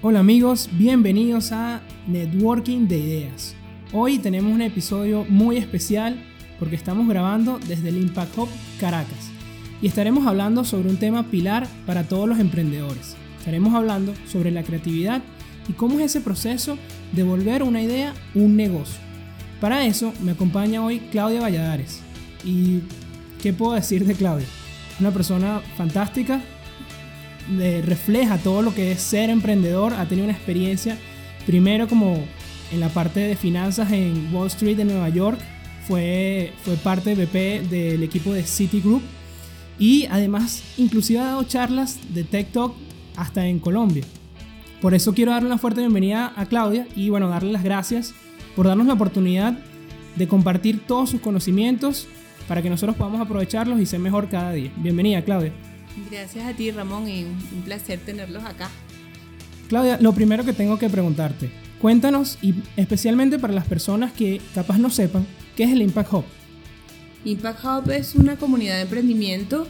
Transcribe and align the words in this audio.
Hola 0.00 0.20
amigos, 0.20 0.70
bienvenidos 0.74 1.50
a 1.50 1.80
Networking 2.06 2.86
de 2.86 2.98
Ideas. 2.98 3.56
Hoy 3.92 4.18
tenemos 4.18 4.52
un 4.52 4.62
episodio 4.62 5.26
muy 5.28 5.56
especial 5.56 6.16
porque 6.60 6.76
estamos 6.76 7.08
grabando 7.08 7.58
desde 7.66 7.88
el 7.88 7.96
Impact 7.96 8.38
Hub 8.38 8.48
Caracas 8.78 9.28
y 9.82 9.88
estaremos 9.88 10.24
hablando 10.24 10.62
sobre 10.62 10.88
un 10.88 10.98
tema 10.98 11.24
pilar 11.24 11.66
para 11.84 12.04
todos 12.04 12.28
los 12.28 12.38
emprendedores. 12.38 13.16
Estaremos 13.40 13.74
hablando 13.74 14.14
sobre 14.28 14.52
la 14.52 14.62
creatividad 14.62 15.20
y 15.68 15.72
cómo 15.72 15.98
es 15.98 16.04
ese 16.04 16.20
proceso 16.20 16.78
de 17.10 17.24
volver 17.24 17.64
una 17.64 17.82
idea 17.82 18.14
un 18.36 18.54
negocio. 18.54 19.00
Para 19.60 19.84
eso 19.84 20.12
me 20.22 20.30
acompaña 20.30 20.84
hoy 20.84 21.00
Claudia 21.10 21.40
Valladares. 21.40 22.02
¿Y 22.44 22.82
qué 23.42 23.52
puedo 23.52 23.72
decir 23.72 24.06
de 24.06 24.14
Claudia? 24.14 24.46
Una 25.00 25.10
persona 25.10 25.60
fantástica, 25.76 26.40
refleja 27.84 28.38
todo 28.38 28.62
lo 28.62 28.74
que 28.74 28.92
es 28.92 29.00
ser 29.00 29.30
emprendedor, 29.30 29.94
ha 29.94 30.06
tenido 30.06 30.26
una 30.26 30.34
experiencia 30.34 30.98
primero 31.46 31.88
como 31.88 32.22
en 32.72 32.80
la 32.80 32.90
parte 32.90 33.20
de 33.20 33.36
finanzas 33.36 33.90
en 33.92 34.34
Wall 34.34 34.48
Street 34.48 34.76
de 34.76 34.84
Nueva 34.84 35.08
York, 35.08 35.38
fue, 35.86 36.52
fue 36.62 36.76
parte 36.76 37.16
de 37.16 37.26
del 37.62 38.02
equipo 38.02 38.34
de 38.34 38.42
Citigroup 38.42 39.02
y 39.78 40.06
además 40.10 40.62
inclusive 40.76 41.20
ha 41.20 41.24
dado 41.24 41.44
charlas 41.44 41.98
de 42.12 42.24
Tech 42.24 42.52
Talk 42.52 42.74
hasta 43.16 43.46
en 43.46 43.58
Colombia. 43.58 44.04
Por 44.82 44.94
eso 44.94 45.14
quiero 45.14 45.32
darle 45.32 45.48
una 45.48 45.58
fuerte 45.58 45.80
bienvenida 45.80 46.32
a 46.36 46.46
Claudia 46.46 46.86
y 46.94 47.08
bueno, 47.08 47.28
darle 47.28 47.52
las 47.52 47.64
gracias 47.64 48.14
por 48.54 48.66
darnos 48.66 48.86
la 48.86 48.92
oportunidad 48.92 49.58
de 50.16 50.28
compartir 50.28 50.80
todos 50.86 51.10
sus 51.10 51.20
conocimientos 51.20 52.06
para 52.46 52.62
que 52.62 52.70
nosotros 52.70 52.96
podamos 52.96 53.20
aprovecharlos 53.20 53.80
y 53.80 53.86
ser 53.86 54.00
mejor 54.00 54.28
cada 54.28 54.52
día. 54.52 54.72
Bienvenida, 54.76 55.22
Claudia. 55.22 55.52
Gracias 56.10 56.46
a 56.46 56.54
ti, 56.54 56.70
Ramón, 56.70 57.08
y 57.08 57.24
un 57.24 57.62
placer 57.64 57.98
tenerlos 58.00 58.44
acá. 58.44 58.70
Claudia, 59.68 59.98
lo 60.00 60.12
primero 60.14 60.44
que 60.44 60.52
tengo 60.52 60.78
que 60.78 60.88
preguntarte, 60.88 61.50
cuéntanos, 61.80 62.38
y 62.40 62.54
especialmente 62.76 63.38
para 63.38 63.52
las 63.52 63.66
personas 63.66 64.12
que 64.12 64.40
capaz 64.54 64.78
no 64.78 64.90
sepan, 64.90 65.26
¿qué 65.56 65.64
es 65.64 65.72
el 65.72 65.82
Impact 65.82 66.12
Hub? 66.12 66.24
Impact 67.24 67.64
Hub 67.64 67.90
es 67.90 68.14
una 68.14 68.36
comunidad 68.36 68.76
de 68.76 68.82
emprendimiento, 68.82 69.66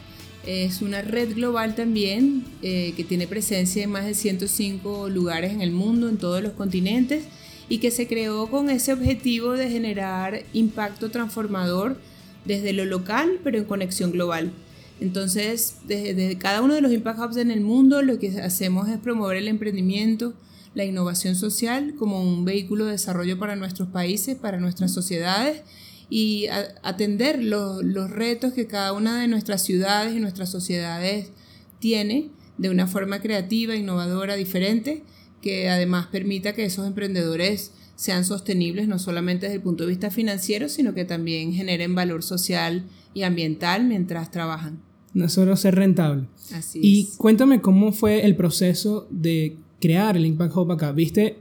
es 0.46 0.82
una 0.82 1.02
red 1.02 1.34
global 1.34 1.74
también 1.74 2.44
eh, 2.62 2.94
que 2.96 3.04
tiene 3.04 3.26
presencia 3.26 3.82
en 3.82 3.90
más 3.90 4.04
de 4.04 4.14
105 4.14 5.08
lugares 5.08 5.52
en 5.52 5.62
el 5.62 5.72
mundo, 5.72 6.08
en 6.08 6.16
todos 6.16 6.42
los 6.42 6.52
continentes, 6.52 7.24
y 7.68 7.78
que 7.78 7.90
se 7.90 8.06
creó 8.06 8.48
con 8.48 8.70
ese 8.70 8.92
objetivo 8.92 9.52
de 9.52 9.68
generar 9.68 10.44
impacto 10.52 11.10
transformador 11.10 11.98
desde 12.44 12.72
lo 12.72 12.84
local, 12.84 13.40
pero 13.44 13.58
en 13.58 13.64
conexión 13.64 14.12
global. 14.12 14.52
Entonces, 15.00 15.76
desde, 15.86 16.36
cada 16.38 16.60
uno 16.60 16.74
de 16.74 16.80
los 16.80 16.92
Impact 16.92 17.20
Hubs 17.20 17.36
en 17.36 17.50
el 17.50 17.60
mundo, 17.60 18.02
lo 18.02 18.18
que 18.18 18.40
hacemos 18.40 18.88
es 18.88 18.98
promover 18.98 19.36
el 19.36 19.48
emprendimiento, 19.48 20.34
la 20.74 20.84
innovación 20.84 21.36
social 21.36 21.94
como 21.96 22.20
un 22.20 22.44
vehículo 22.44 22.86
de 22.86 22.92
desarrollo 22.92 23.38
para 23.38 23.56
nuestros 23.56 23.88
países, 23.88 24.36
para 24.36 24.58
nuestras 24.58 24.92
sociedades 24.92 25.62
y 26.10 26.46
atender 26.82 27.42
los 27.42 28.10
retos 28.10 28.54
que 28.54 28.66
cada 28.66 28.92
una 28.92 29.20
de 29.20 29.28
nuestras 29.28 29.62
ciudades 29.62 30.16
y 30.16 30.20
nuestras 30.20 30.50
sociedades 30.50 31.30
tiene 31.78 32.30
de 32.56 32.70
una 32.70 32.86
forma 32.86 33.20
creativa, 33.20 33.76
innovadora, 33.76 34.34
diferente, 34.34 35.04
que 35.42 35.68
además 35.68 36.08
permita 36.08 36.54
que 36.54 36.64
esos 36.64 36.86
emprendedores 36.86 37.72
sean 37.94 38.24
sostenibles 38.24 38.88
no 38.88 38.98
solamente 38.98 39.46
desde 39.46 39.56
el 39.56 39.62
punto 39.62 39.84
de 39.84 39.90
vista 39.90 40.10
financiero, 40.10 40.68
sino 40.68 40.94
que 40.94 41.04
también 41.04 41.52
generen 41.52 41.94
valor 41.94 42.24
social 42.24 42.84
y 43.14 43.22
ambiental 43.22 43.84
mientras 43.84 44.30
trabajan 44.30 44.87
no 45.18 45.28
solo 45.28 45.56
ser 45.56 45.74
rentable. 45.74 46.26
Así 46.54 46.80
y 46.82 47.08
cuéntame 47.16 47.60
cómo 47.60 47.92
fue 47.92 48.24
el 48.24 48.36
proceso 48.36 49.06
de 49.10 49.56
crear 49.80 50.16
el 50.16 50.24
Impact 50.24 50.56
Hub 50.56 50.72
acá. 50.72 50.92
¿Viste? 50.92 51.38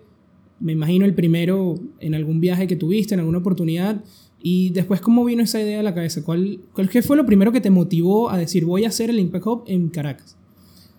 Me 0.60 0.74
imagino 0.74 1.06
el 1.06 1.14
primero 1.14 1.76
en 2.00 2.16
algún 2.16 2.42
viaje 2.42 2.68
que 2.68 2.76
tuviste, 2.76 3.14
en 3.14 3.20
alguna 3.20 3.38
oportunidad. 3.38 4.04
Y 4.42 4.72
después, 4.72 5.02
¿cómo 5.02 5.24
vino 5.24 5.44
esa 5.44 5.62
idea 5.62 5.80
a 5.80 5.84
la 5.84 5.94
cabeza? 5.94 6.24
¿Cuál, 6.24 6.60
cuál 6.74 6.90
fue 6.90 7.16
lo 7.18 7.26
primero 7.26 7.52
que 7.52 7.62
te 7.62 7.70
motivó 7.70 8.30
a 8.30 8.38
decir 8.38 8.66
voy 8.66 8.86
a 8.86 8.90
hacer 8.90 9.10
el 9.10 9.20
Impact 9.20 9.46
Hub 9.46 9.64
en 9.68 9.90
Caracas? 9.90 10.36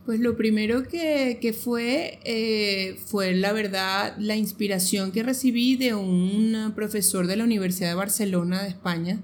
Pues 0.07 0.21
lo 0.21 0.37
primero 0.37 0.85
que, 0.85 1.39
que 1.41 1.53
fue, 1.53 2.19
eh, 2.25 2.97
fue 3.07 3.35
la 3.35 3.53
verdad, 3.53 4.17
la 4.19 4.37
inspiración 4.37 5.13
que 5.13 5.23
recibí 5.23 5.77
de 5.77 5.95
un 5.95 6.73
profesor 6.75 7.27
de 7.27 7.37
la 7.37 7.45
Universidad 7.45 7.91
de 7.91 7.95
Barcelona 7.95 8.63
de 8.63 8.69
España 8.71 9.21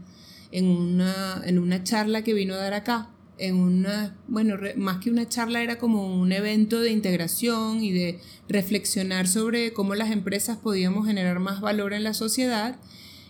en 0.53 0.67
una, 0.67 1.41
en 1.47 1.59
una 1.59 1.83
charla 1.84 2.23
que 2.23 2.34
vino 2.34 2.55
a 2.55 2.59
dar 2.59 2.75
acá 2.75 3.14
en 3.39 3.56
una, 3.56 4.17
bueno, 4.28 4.56
más 4.77 4.99
que 4.99 5.11
una 5.11 5.28
charla 5.28 5.62
era 5.62 5.78
como 5.78 6.21
un 6.21 6.33
evento 6.33 6.81
de 6.81 6.91
integración 6.91 7.83
y 7.83 7.93
de 7.93 8.21
reflexionar 8.49 9.27
sobre 9.27 9.72
cómo 9.72 9.95
las 9.95 10.11
empresas 10.11 10.59
podíamos 10.59 11.06
generar 11.06 11.41
más 11.41 11.61
valor 11.61 11.93
en 11.93 12.05
la 12.05 12.15
sociedad. 12.15 12.77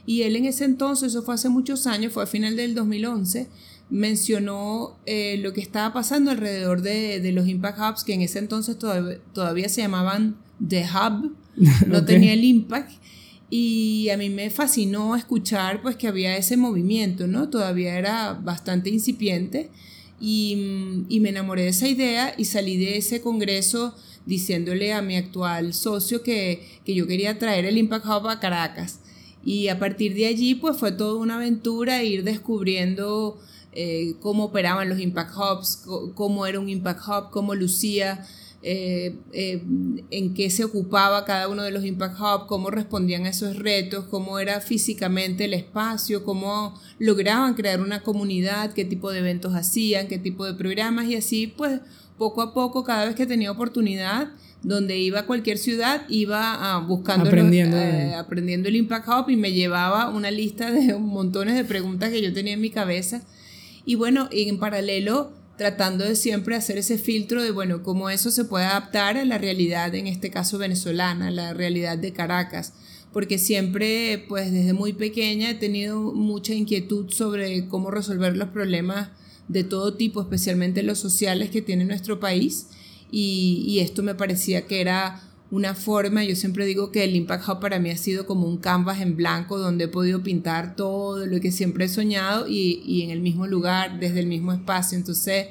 Y 0.07 0.23
él 0.23 0.37
en 0.37 0.45
ese 0.45 0.65
entonces, 0.65 1.13
eso 1.13 1.23
fue 1.23 1.35
hace 1.35 1.49
muchos 1.49 1.87
años, 1.87 2.13
fue 2.13 2.25
a 2.25 2.27
final 2.27 2.57
del 2.57 2.75
2011, 2.75 3.49
mencionó 3.89 4.99
eh, 5.07 5.39
lo 5.39 5.53
que 5.53 5.63
estaba 5.63 5.95
pasando 5.95 6.31
alrededor 6.31 6.83
de, 6.83 7.21
de, 7.21 7.33
los 7.33 7.49
Impact 7.49 7.79
Hubs, 7.79 8.05
que 8.05 8.13
en 8.13 8.21
ese 8.21 8.39
entonces 8.39 8.79
todavía, 8.79 9.19
todavía 9.33 9.69
se 9.69 9.81
llamaban 9.81 10.37
The 10.67 10.85
Hub, 10.85 11.35
no 11.87 12.05
tenía 12.05 12.35
el 12.35 12.45
Impact. 12.45 12.93
Y 13.51 14.09
a 14.09 14.17
mí 14.17 14.31
me 14.31 14.51
fascinó 14.51 15.15
escuchar 15.15 15.81
pues 15.81 15.97
que 15.97 16.09
había 16.09 16.37
ese 16.37 16.57
movimiento, 16.57 17.27
¿no? 17.27 17.51
Todavía 17.51 17.97
era 17.97 18.33
bastante 18.33 18.91
incipiente 18.91 19.71
y, 20.27 21.21
me 21.21 21.29
enamoré 21.29 21.65
de 21.65 21.69
esa 21.69 21.87
idea 21.87 22.35
y 22.39 22.47
salí 22.47 22.79
de 22.79 22.97
ese 22.97 23.21
congreso 23.21 23.95
diciéndole 24.25 24.95
a 24.95 25.03
mi 25.03 25.17
actual 25.17 25.75
socio 25.75 26.23
que, 26.23 26.81
yo 26.87 27.07
quería 27.07 27.39
traer 27.39 27.67
el 27.67 27.77
Impact 27.77 28.07
Hub 28.07 28.29
a 28.29 28.41
Caracas. 28.41 29.01
Y 29.45 29.69
a 29.69 29.79
partir 29.79 30.15
de 30.15 30.27
allí, 30.27 30.55
pues 30.55 30.79
fue 30.79 30.93
toda 30.93 31.21
una 31.21 31.37
aventura 31.37 32.03
ir 32.03 32.25
descubriendo 32.25 33.39
eh, 33.73 34.15
cómo 34.21 34.45
operaban 34.45 34.89
los 34.89 34.99
Impact 34.99 35.35
Hubs, 35.37 35.85
cómo 36.15 36.47
era 36.47 36.59
un 36.59 36.71
Impact 36.71 37.01
Hub, 37.07 37.31
cómo 37.31 37.55
lucía, 37.55 38.27
eh, 38.67 39.19
eh, 39.35 39.63
en 40.11 40.33
qué 40.33 40.49
se 40.49 40.65
ocupaba 40.65 41.27
cada 41.27 41.49
uno 41.49 41.63
de 41.63 41.71
los 41.71 41.85
Impact 41.85 42.19
Hub, 42.19 42.47
cómo 42.47 42.71
respondían 42.71 43.27
a 43.27 43.29
esos 43.29 43.57
retos, 43.57 44.07
cómo 44.07 44.39
era 44.39 44.63
físicamente 44.63 45.45
el 45.45 45.53
espacio, 45.53 46.25
cómo 46.25 46.81
lograban 46.99 47.53
crear 47.53 47.83
una 47.83 48.03
comunidad, 48.03 48.73
qué 48.73 48.87
tipo 48.87 49.13
de 49.13 49.19
eventos 49.19 49.55
hacían, 49.55 50.09
qué 50.09 50.19
tipo 50.19 50.47
de 50.47 50.55
programas 50.55 51.05
y 51.09 51.17
así 51.17 51.47
pues 51.47 51.83
poco 52.17 52.41
a 52.41 52.55
poco 52.55 52.85
cada 52.85 53.05
vez 53.05 53.15
que 53.15 53.27
tenía 53.27 53.51
oportunidad 53.51 54.33
donde 54.63 54.97
iba 54.99 55.21
a 55.21 55.27
cualquier 55.27 55.59
ciudad, 55.59 56.07
iba 56.09 56.55
ah, 56.55 56.79
buscando 56.79 57.29
aprendiendo, 57.29 57.77
eh, 57.77 58.15
aprendiendo 58.15 58.71
el 58.71 58.77
Impact 58.77 59.09
Hub 59.09 59.29
y 59.29 59.37
me 59.37 59.53
llevaba 59.53 60.09
una 60.09 60.31
lista 60.31 60.71
de 60.71 60.95
montones 60.99 61.55
de 61.55 61.65
preguntas 61.65 62.09
que 62.09 62.23
yo 62.23 62.33
tenía 62.33 62.55
en 62.55 62.63
mi 62.63 62.71
cabeza. 62.71 63.23
Y 63.85 63.97
bueno, 63.97 64.31
en 64.33 64.59
paralelo 64.59 65.44
tratando 65.57 66.05
de 66.05 66.17
siempre 66.17 66.57
hacer 66.57 66.79
ese 66.79 66.99
filtro 66.99 67.43
de, 67.43 67.51
bueno, 67.51 67.83
cómo 67.83 68.11
eso 68.11 68.31
se 68.31 68.45
puede 68.45 68.65
adaptar 68.65 69.17
a 69.17 69.25
la 69.25 69.39
realidad, 69.39 69.95
en 69.95 70.07
este 70.07 70.31
caso 70.31 70.59
venezolana, 70.59 71.31
la 71.31 71.55
realidad 71.55 71.97
de 71.99 72.13
Caracas, 72.13 72.73
porque 73.13 73.39
siempre, 73.39 74.25
pues 74.29 74.53
desde 74.53 74.73
muy 74.73 74.93
pequeña 74.93 75.51
he 75.51 75.55
tenido 75.55 76.13
mucha 76.13 76.55
inquietud 76.55 77.11
sobre 77.11 77.69
cómo 77.69 77.91
resolver 77.91 78.37
los 78.37 78.49
problemas 78.49 79.11
de 79.47 79.63
todo 79.63 79.95
tipo, 79.95 80.21
especialmente 80.21 80.83
los 80.83 80.99
sociales 80.99 81.51
que 81.51 81.63
tiene 81.63 81.85
nuestro 81.85 82.19
país, 82.19 82.69
y, 83.11 83.65
y 83.69 83.79
esto 83.79 84.03
me 84.03 84.17
parecía 84.17 84.67
que 84.67 84.81
era 84.81 85.23
una 85.55 85.77
forma, 85.77 86.25
yo 86.25 86.35
siempre 86.35 86.67
digo 86.67 86.91
que 86.91 87.05
el 87.05 87.15
Impact 87.15 87.49
Hub 87.49 87.61
para 87.61 87.79
mí 87.79 87.89
ha 87.91 87.97
sido 87.97 88.27
como 88.27 88.49
un 88.49 88.57
canvas 88.57 89.01
en 89.01 89.15
blanco 89.15 89.57
donde 89.57 89.85
he 89.85 89.89
podido 89.89 90.21
pintar 90.21 90.75
todo 90.75 91.27
lo 91.27 91.41
que 91.41 91.53
siempre 91.53 91.85
he 91.85 91.89
soñado 91.89 92.49
y, 92.49 92.83
y 92.85 93.03
en 93.03 93.11
el 93.11 93.21
mismo 93.21 93.47
lugar, 93.47 94.01
desde 94.01 94.19
el 94.19 94.27
mismo 94.27 94.53
espacio. 94.53 94.99
Entonces 94.99 95.47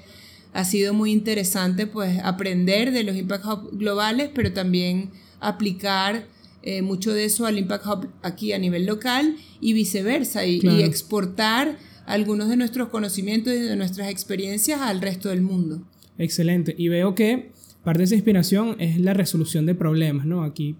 ha 0.51 0.65
sido 0.65 0.93
muy 0.93 1.11
interesante 1.11 1.87
pues 1.87 2.19
aprender 2.21 2.91
de 2.91 3.03
los 3.03 3.15
Impact 3.15 3.45
Hub 3.45 3.77
globales, 3.77 4.29
pero 4.35 4.51
también 4.51 5.11
aplicar 5.39 6.27
eh, 6.63 6.81
mucho 6.81 7.13
de 7.13 7.23
eso 7.23 7.45
al 7.45 7.57
Impact 7.57 7.85
Hub 7.85 8.09
aquí 8.23 8.51
a 8.51 8.57
nivel 8.57 8.85
local 8.85 9.37
y 9.61 9.71
viceversa, 9.71 10.45
y, 10.45 10.59
y 10.61 10.81
exportar 10.83 11.77
algunos 12.05 12.49
de 12.49 12.57
nuestros 12.57 12.89
conocimientos 12.89 13.53
y 13.53 13.59
de 13.59 13.77
nuestras 13.77 14.09
experiencias 14.09 14.81
al 14.81 14.99
resto 14.99 15.29
del 15.29 15.41
mundo. 15.41 15.81
Excelente. 16.17 16.75
Y 16.77 16.89
veo 16.89 17.15
que 17.15 17.52
Parte 17.83 17.99
de 17.99 18.05
esa 18.05 18.15
inspiración 18.15 18.75
es 18.79 18.99
la 18.99 19.13
resolución 19.13 19.65
de 19.65 19.75
problemas, 19.75 20.25
¿no? 20.25 20.43
Aquí 20.43 20.75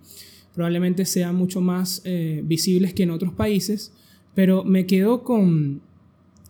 probablemente 0.54 1.06
sean 1.06 1.36
mucho 1.36 1.62
más 1.62 2.02
eh, 2.06 2.42
visibles 2.46 2.94
que 2.94 3.04
en 3.04 3.12
otros 3.12 3.34
países, 3.34 3.92
pero 4.36 4.64
me 4.64 4.86
quedo 4.86 5.24
con, 5.24 5.82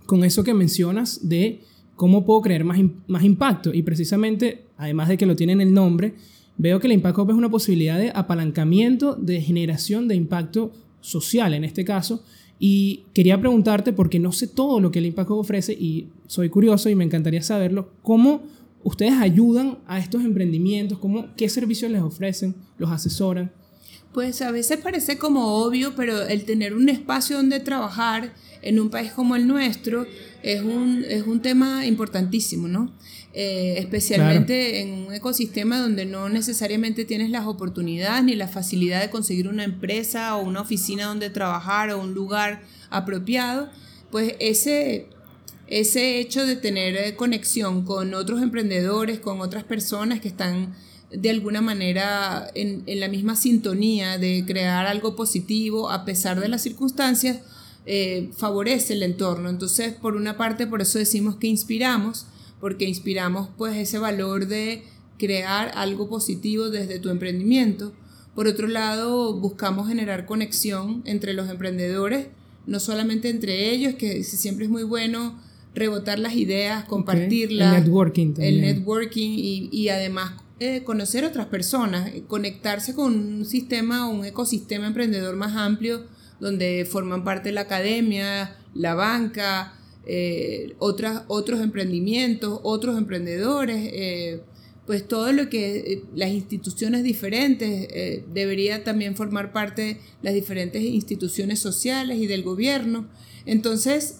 con 0.05 0.23
eso 0.23 0.43
que 0.43 0.53
mencionas 0.53 1.27
de 1.27 1.61
cómo 1.95 2.25
puedo 2.25 2.41
crear 2.41 2.63
más, 2.63 2.79
más 3.07 3.23
impacto. 3.23 3.73
Y 3.73 3.81
precisamente, 3.81 4.65
además 4.77 5.09
de 5.09 5.17
que 5.17 5.25
lo 5.25 5.35
tiene 5.35 5.53
en 5.53 5.61
el 5.61 5.73
nombre, 5.73 6.13
veo 6.57 6.79
que 6.79 6.87
el 6.87 6.93
Impact 6.93 7.17
Hub 7.17 7.31
es 7.31 7.35
una 7.35 7.49
posibilidad 7.49 7.97
de 7.97 8.11
apalancamiento, 8.13 9.15
de 9.15 9.41
generación 9.41 10.07
de 10.07 10.15
impacto 10.15 10.71
social 11.01 11.53
en 11.53 11.63
este 11.63 11.83
caso. 11.83 12.23
Y 12.59 13.03
quería 13.13 13.39
preguntarte, 13.39 13.91
porque 13.91 14.19
no 14.19 14.31
sé 14.31 14.47
todo 14.47 14.79
lo 14.79 14.91
que 14.91 14.99
el 14.99 15.07
Impact 15.07 15.29
Hub 15.31 15.39
ofrece 15.39 15.73
y 15.73 16.07
soy 16.27 16.49
curioso 16.49 16.89
y 16.89 16.95
me 16.95 17.03
encantaría 17.03 17.41
saberlo, 17.41 17.89
¿cómo 18.01 18.43
ustedes 18.83 19.13
ayudan 19.13 19.79
a 19.87 19.99
estos 19.99 20.23
emprendimientos? 20.23 20.99
¿Cómo, 20.99 21.27
¿Qué 21.35 21.49
servicios 21.49 21.91
les 21.91 22.01
ofrecen? 22.01 22.55
¿Los 22.77 22.91
asesoran? 22.91 23.51
Pues 24.13 24.41
a 24.41 24.51
veces 24.51 24.77
parece 24.77 25.17
como 25.17 25.63
obvio, 25.63 25.95
pero 25.95 26.21
el 26.21 26.45
tener 26.45 26.75
un 26.75 26.87
espacio 26.89 27.37
donde 27.37 27.59
trabajar 27.59 28.33
en 28.61 28.79
un 28.79 28.89
país 28.89 29.11
como 29.11 29.35
el 29.35 29.47
nuestro 29.47 30.05
es 30.43 30.61
un, 30.61 31.03
es 31.07 31.25
un 31.25 31.41
tema 31.41 31.85
importantísimo, 31.85 32.67
¿no? 32.67 32.93
Eh, 33.35 33.75
especialmente 33.79 34.81
en 34.81 34.91
un 34.91 35.13
ecosistema 35.13 35.79
donde 35.79 36.05
no 36.05 36.29
necesariamente 36.29 37.03
tienes 37.03 37.31
las 37.31 37.47
oportunidades 37.47 38.23
ni 38.23 38.35
la 38.35 38.47
facilidad 38.47 39.01
de 39.01 39.09
conseguir 39.09 39.47
una 39.47 39.63
empresa 39.63 40.35
o 40.35 40.43
una 40.43 40.61
oficina 40.61 41.05
donde 41.05 41.31
trabajar 41.31 41.89
o 41.89 41.99
un 41.99 42.13
lugar 42.13 42.61
apropiado, 42.91 43.69
pues 44.11 44.35
ese, 44.39 45.07
ese 45.67 46.19
hecho 46.19 46.45
de 46.45 46.55
tener 46.55 46.95
eh, 46.95 47.15
conexión 47.15 47.85
con 47.85 48.13
otros 48.13 48.41
emprendedores, 48.41 49.19
con 49.19 49.41
otras 49.41 49.63
personas 49.63 50.19
que 50.19 50.27
están 50.27 50.75
de 51.11 51.29
alguna 51.29 51.61
manera 51.61 52.49
en, 52.55 52.83
en 52.87 52.99
la 52.99 53.07
misma 53.07 53.35
sintonía 53.35 54.17
de 54.17 54.43
crear 54.47 54.87
algo 54.87 55.15
positivo 55.15 55.91
a 55.91 56.05
pesar 56.05 56.39
de 56.39 56.47
las 56.47 56.63
circunstancias, 56.63 57.41
eh, 57.85 58.31
favorece 58.35 58.93
el 58.93 59.03
entorno. 59.03 59.49
Entonces, 59.49 59.93
por 59.93 60.15
una 60.15 60.37
parte, 60.37 60.67
por 60.67 60.81
eso 60.81 60.99
decimos 60.99 61.35
que 61.35 61.47
inspiramos, 61.47 62.25
porque 62.59 62.85
inspiramos 62.85 63.49
pues 63.57 63.75
ese 63.75 63.99
valor 63.99 64.47
de 64.47 64.83
crear 65.17 65.71
algo 65.75 66.09
positivo 66.09 66.69
desde 66.69 66.99
tu 66.99 67.09
emprendimiento. 67.09 67.93
Por 68.35 68.47
otro 68.47 68.67
lado, 68.67 69.33
buscamos 69.33 69.87
generar 69.87 70.25
conexión 70.25 71.03
entre 71.05 71.33
los 71.33 71.49
emprendedores, 71.49 72.27
no 72.65 72.79
solamente 72.79 73.29
entre 73.29 73.69
ellos, 73.71 73.95
que 73.95 74.23
siempre 74.23 74.65
es 74.65 74.71
muy 74.71 74.83
bueno 74.83 75.39
rebotar 75.75 76.19
las 76.19 76.35
ideas, 76.35 76.85
compartirlas. 76.85 77.75
El 77.75 77.83
networking 77.83 78.33
El 78.37 78.61
networking 78.61 79.31
y, 79.31 79.69
y 79.71 79.89
además 79.89 80.33
eh, 80.59 80.83
conocer 80.83 81.25
otras 81.25 81.47
personas, 81.47 82.11
conectarse 82.27 82.93
con 82.93 83.13
un 83.13 83.45
sistema, 83.45 84.07
un 84.07 84.23
ecosistema 84.25 84.87
emprendedor 84.87 85.35
más 85.35 85.55
amplio 85.55 86.05
donde 86.39 86.85
forman 86.89 87.23
parte 87.23 87.51
la 87.51 87.61
academia, 87.61 88.55
la 88.73 88.95
banca, 88.95 89.73
eh, 90.05 90.75
otras, 90.79 91.23
otros 91.27 91.61
emprendimientos, 91.61 92.59
otros 92.63 92.97
emprendedores, 92.97 93.89
eh, 93.93 94.41
pues 94.85 95.07
todo 95.07 95.31
lo 95.31 95.49
que 95.49 95.77
eh, 95.77 96.03
las 96.13 96.31
instituciones 96.31 97.03
diferentes 97.03 97.87
debería 98.33 98.83
también 98.83 99.15
formar 99.15 99.53
parte 99.53 99.99
las 100.21 100.33
diferentes 100.33 100.83
instituciones 100.83 101.59
sociales 101.59 102.17
y 102.17 102.27
del 102.27 102.43
gobierno. 102.43 103.07
Entonces, 103.45 104.19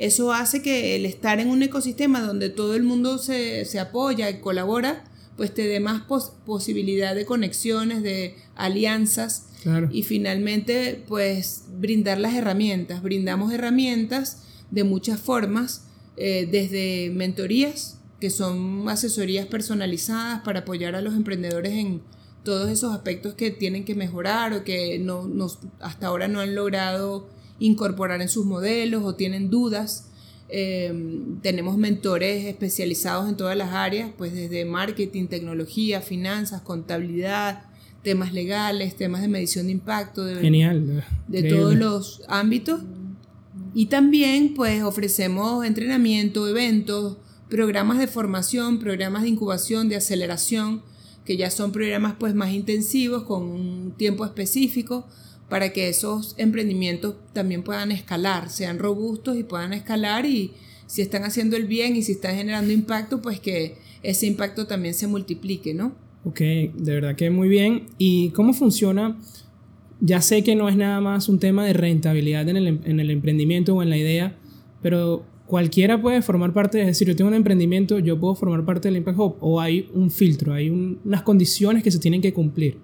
eso 0.00 0.32
hace 0.32 0.62
que 0.62 0.96
el 0.96 1.04
estar 1.04 1.40
en 1.40 1.48
un 1.48 1.62
ecosistema 1.62 2.22
donde 2.22 2.48
todo 2.48 2.74
el 2.74 2.82
mundo 2.84 3.18
se, 3.18 3.66
se 3.66 3.78
apoya 3.78 4.30
y 4.30 4.40
colabora, 4.40 5.04
pues 5.36 5.52
te 5.52 5.66
dé 5.66 5.78
más 5.78 6.04
posibilidad 6.46 7.14
de 7.14 7.26
conexiones, 7.26 8.02
de 8.02 8.34
alianzas 8.56 9.50
y 9.90 10.02
finalmente, 10.04 11.04
pues 11.06 11.64
brindar 11.78 12.18
las 12.18 12.34
herramientas. 12.34 13.02
Brindamos 13.02 13.52
herramientas 13.52 14.42
de 14.70 14.84
muchas 14.84 15.20
formas, 15.20 15.84
eh, 16.16 16.48
desde 16.50 17.10
mentorías, 17.14 17.98
que 18.20 18.30
son 18.30 18.88
asesorías 18.88 19.46
personalizadas 19.46 20.40
para 20.40 20.60
apoyar 20.60 20.94
a 20.94 21.02
los 21.02 21.14
emprendedores 21.14 21.72
en 21.74 22.00
todos 22.42 22.70
esos 22.70 22.94
aspectos 22.94 23.34
que 23.34 23.50
tienen 23.50 23.84
que 23.84 23.94
mejorar 23.94 24.54
o 24.54 24.64
que 24.64 24.98
no, 24.98 25.28
hasta 25.80 26.06
ahora 26.06 26.26
no 26.26 26.40
han 26.40 26.54
logrado 26.54 27.28
incorporar 27.60 28.20
en 28.20 28.28
sus 28.28 28.44
modelos 28.44 29.04
o 29.04 29.14
tienen 29.14 29.50
dudas. 29.50 30.08
Eh, 30.48 30.92
tenemos 31.42 31.76
mentores 31.78 32.46
especializados 32.46 33.28
en 33.28 33.36
todas 33.36 33.56
las 33.56 33.72
áreas, 33.72 34.10
pues 34.18 34.34
desde 34.34 34.64
marketing, 34.64 35.26
tecnología, 35.26 36.00
finanzas, 36.00 36.62
contabilidad, 36.62 37.62
temas 38.02 38.32
legales, 38.32 38.96
temas 38.96 39.20
de 39.20 39.28
medición 39.28 39.66
de 39.66 39.72
impacto, 39.72 40.24
de, 40.24 40.40
Genial, 40.40 41.04
de 41.28 41.42
todos 41.44 41.76
los 41.76 42.22
ámbitos. 42.26 42.80
Y 43.74 43.86
también 43.86 44.54
pues 44.54 44.82
ofrecemos 44.82 45.64
entrenamiento, 45.64 46.48
eventos, 46.48 47.18
programas 47.48 47.98
de 47.98 48.08
formación, 48.08 48.78
programas 48.78 49.22
de 49.22 49.28
incubación, 49.28 49.88
de 49.88 49.96
aceleración, 49.96 50.82
que 51.24 51.36
ya 51.36 51.50
son 51.50 51.70
programas 51.70 52.14
pues 52.18 52.34
más 52.34 52.50
intensivos 52.50 53.22
con 53.24 53.42
un 53.42 53.92
tiempo 53.96 54.24
específico 54.24 55.06
para 55.50 55.72
que 55.72 55.88
esos 55.88 56.34
emprendimientos 56.38 57.16
también 57.34 57.62
puedan 57.62 57.92
escalar, 57.92 58.48
sean 58.48 58.78
robustos 58.78 59.36
y 59.36 59.42
puedan 59.42 59.74
escalar 59.74 60.24
y 60.24 60.52
si 60.86 61.02
están 61.02 61.24
haciendo 61.24 61.56
el 61.56 61.66
bien 61.66 61.96
y 61.96 62.02
si 62.02 62.12
están 62.12 62.36
generando 62.36 62.72
impacto, 62.72 63.20
pues 63.20 63.40
que 63.40 63.74
ese 64.02 64.26
impacto 64.26 64.66
también 64.66 64.94
se 64.94 65.06
multiplique, 65.06 65.74
¿no? 65.74 65.92
Ok, 66.24 66.40
de 66.40 66.94
verdad 66.94 67.16
que 67.16 67.30
muy 67.30 67.48
bien. 67.48 67.88
¿Y 67.98 68.30
cómo 68.30 68.54
funciona? 68.54 69.18
Ya 70.00 70.20
sé 70.20 70.42
que 70.42 70.54
no 70.54 70.68
es 70.68 70.76
nada 70.76 71.00
más 71.00 71.28
un 71.28 71.38
tema 71.38 71.66
de 71.66 71.72
rentabilidad 71.72 72.48
en 72.48 72.56
el, 72.56 72.66
em, 72.66 72.80
en 72.84 73.00
el 73.00 73.10
emprendimiento 73.10 73.74
o 73.74 73.82
en 73.82 73.90
la 73.90 73.96
idea, 73.96 74.36
pero 74.82 75.24
cualquiera 75.46 76.00
puede 76.00 76.22
formar 76.22 76.52
parte, 76.52 76.80
es 76.80 76.86
decir, 76.86 77.08
yo 77.08 77.16
tengo 77.16 77.28
un 77.28 77.34
emprendimiento, 77.34 77.98
yo 77.98 78.18
puedo 78.18 78.36
formar 78.36 78.64
parte 78.64 78.86
del 78.88 78.98
Impact 78.98 79.18
Hub 79.18 79.36
o 79.40 79.60
hay 79.60 79.88
un 79.94 80.10
filtro, 80.10 80.54
hay 80.54 80.70
unas 80.70 81.22
condiciones 81.22 81.82
que 81.82 81.90
se 81.90 81.98
tienen 81.98 82.22
que 82.22 82.32
cumplir. 82.32 82.78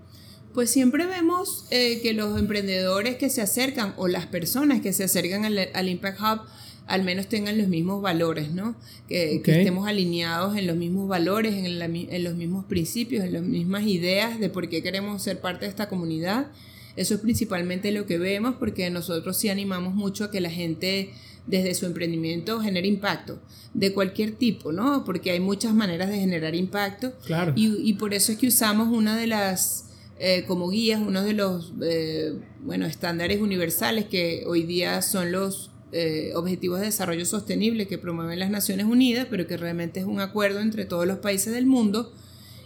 Pues 0.56 0.70
siempre 0.70 1.06
vemos 1.06 1.66
eh, 1.70 2.00
que 2.02 2.12
los 2.14 2.36
emprendedores 2.36 3.14
que 3.14 3.30
se 3.30 3.42
acercan 3.42 3.94
o 3.96 4.08
las 4.08 4.26
personas 4.26 4.80
que 4.80 4.92
se 4.92 5.04
acercan 5.04 5.44
al, 5.44 5.68
al 5.72 5.88
Impact 5.88 6.20
Hub 6.20 6.40
al 6.86 7.02
menos 7.02 7.26
tengan 7.26 7.58
los 7.58 7.68
mismos 7.68 8.00
valores, 8.00 8.52
¿no? 8.52 8.76
Que, 9.08 9.36
estemos 9.44 9.88
alineados 9.88 10.56
en 10.56 10.66
los 10.66 10.76
mismos 10.76 11.08
valores, 11.08 11.54
en, 11.54 12.24
los 12.24 12.34
mismos 12.34 12.64
principios, 12.64 13.24
en 13.24 13.32
las 13.32 13.42
mismas 13.42 13.84
ideas 13.84 14.38
de 14.38 14.48
por 14.48 14.68
qué 14.68 14.82
queremos 14.82 15.22
ser 15.22 15.40
parte 15.40 15.64
de 15.64 15.70
esta 15.70 15.88
comunidad. 15.88 16.46
Eso 16.94 17.14
es 17.14 17.20
principalmente 17.20 17.90
lo 17.90 18.06
que 18.06 18.18
vemos 18.18 18.54
porque 18.58 18.88
nosotros 18.88 19.36
sí 19.36 19.48
animamos 19.48 19.94
mucho 19.94 20.24
a 20.24 20.30
que 20.30 20.40
la 20.40 20.50
gente 20.50 21.10
desde 21.46 21.74
su 21.74 21.86
emprendimiento 21.86 22.60
genere 22.60 22.88
impacto 22.88 23.38
de 23.74 23.92
cualquier 23.92 24.32
tipo, 24.32 24.72
¿no? 24.72 25.04
Porque 25.04 25.32
hay 25.32 25.40
muchas 25.40 25.74
maneras 25.74 26.08
de 26.08 26.18
generar 26.18 26.54
impacto. 26.54 27.12
Claro. 27.26 27.52
Y, 27.56 27.92
por 27.94 28.14
eso 28.14 28.32
es 28.32 28.38
que 28.38 28.46
usamos 28.46 28.88
una 28.88 29.16
de 29.16 29.26
las, 29.26 29.85
eh, 30.18 30.44
como 30.46 30.68
guías, 30.70 31.00
uno 31.00 31.22
de 31.22 31.32
los, 31.32 31.72
eh, 31.82 32.34
bueno, 32.60 32.86
estándares 32.86 33.40
universales 33.40 34.06
que 34.06 34.44
hoy 34.46 34.62
día 34.62 35.02
son 35.02 35.32
los 35.32 35.70
eh, 35.92 36.32
objetivos 36.34 36.80
de 36.80 36.86
Desarrollo 36.86 37.24
Sostenible 37.24 37.86
que 37.86 37.96
promueven 37.96 38.40
las 38.40 38.50
Naciones 38.50 38.86
Unidas, 38.86 39.28
pero 39.30 39.46
que 39.46 39.56
realmente 39.56 40.00
es 40.00 40.06
un 40.06 40.20
acuerdo 40.20 40.58
entre 40.60 40.84
todos 40.84 41.06
los 41.06 41.18
países 41.18 41.52
del 41.54 41.66
mundo. 41.66 42.12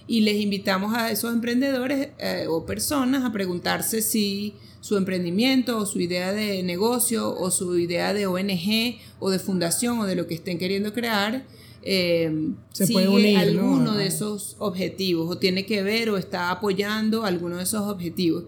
Y 0.07 0.23
les 0.23 0.37
invitamos 0.41 0.97
a 0.97 1.11
esos 1.13 1.33
emprendedores 1.33 2.09
eh, 2.19 2.47
o 2.49 2.65
personas 2.67 3.23
a 3.25 3.33
preguntarse 3.33 4.01
si 4.03 4.55
su 4.81 4.97
emprendimiento 4.97 5.79
o 5.79 5.87
su 5.87 6.01
idea 6.01 6.33
de 6.33 6.63
negocio 6.63 7.33
o 7.39 7.51
su 7.51 7.79
idea 7.79 8.15
de 8.15 8.27
ONG 8.27 8.99
o 9.19 9.31
de 9.31 9.39
fundación 9.39 10.01
o 10.01 10.07
de 10.07 10.17
lo 10.17 10.27
que 10.27 10.35
estén 10.35 10.59
queriendo 10.59 10.95
crear 10.95 11.45
eh, 11.83 12.51
Se 12.73 12.87
sigue 12.87 13.03
puede 13.03 13.37
alguno 13.37 13.95
de 13.95 14.07
esos 14.07 14.57
objetivos 14.59 15.31
o 15.31 15.39
tiene 15.39 15.67
que 15.67 15.83
ver 15.83 16.11
o 16.11 16.17
está 16.17 16.51
apoyando 16.51 17.25
alguno 17.25 17.57
de 17.57 17.65
esos 17.65 17.83
objetivos. 17.89 18.45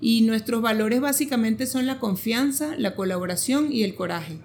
Y 0.00 0.22
nuestros 0.22 0.62
valores 0.62 1.00
básicamente 1.00 1.66
son 1.66 1.86
la 1.86 2.00
confianza, 2.00 2.74
la 2.76 2.96
colaboración 2.96 3.72
y 3.72 3.84
el 3.84 3.94
coraje. 3.94 4.38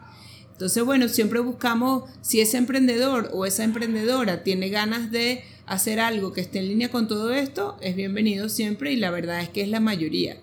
Entonces, 0.52 0.84
bueno, 0.84 1.08
siempre 1.08 1.40
buscamos 1.40 2.04
si 2.22 2.42
ese 2.42 2.58
emprendedor 2.58 3.30
o 3.34 3.46
esa 3.46 3.64
emprendedora 3.64 4.44
tiene 4.44 4.70
ganas 4.70 5.12
de 5.12 5.44
hacer 5.68 6.00
algo 6.00 6.34
que 6.34 6.42
esté 6.42 6.60
en 6.60 6.68
línea 6.68 6.90
con 6.90 7.08
todo 7.08 7.32
esto, 7.32 7.78
es 7.82 7.96
bienvenido 7.96 8.50
siempre 8.50 8.92
y 8.92 8.96
la 8.96 9.12
verdad 9.12 9.42
es 9.42 9.50
que 9.50 9.62
es 9.62 9.70
la 9.70 9.80
mayoría. 9.80 10.38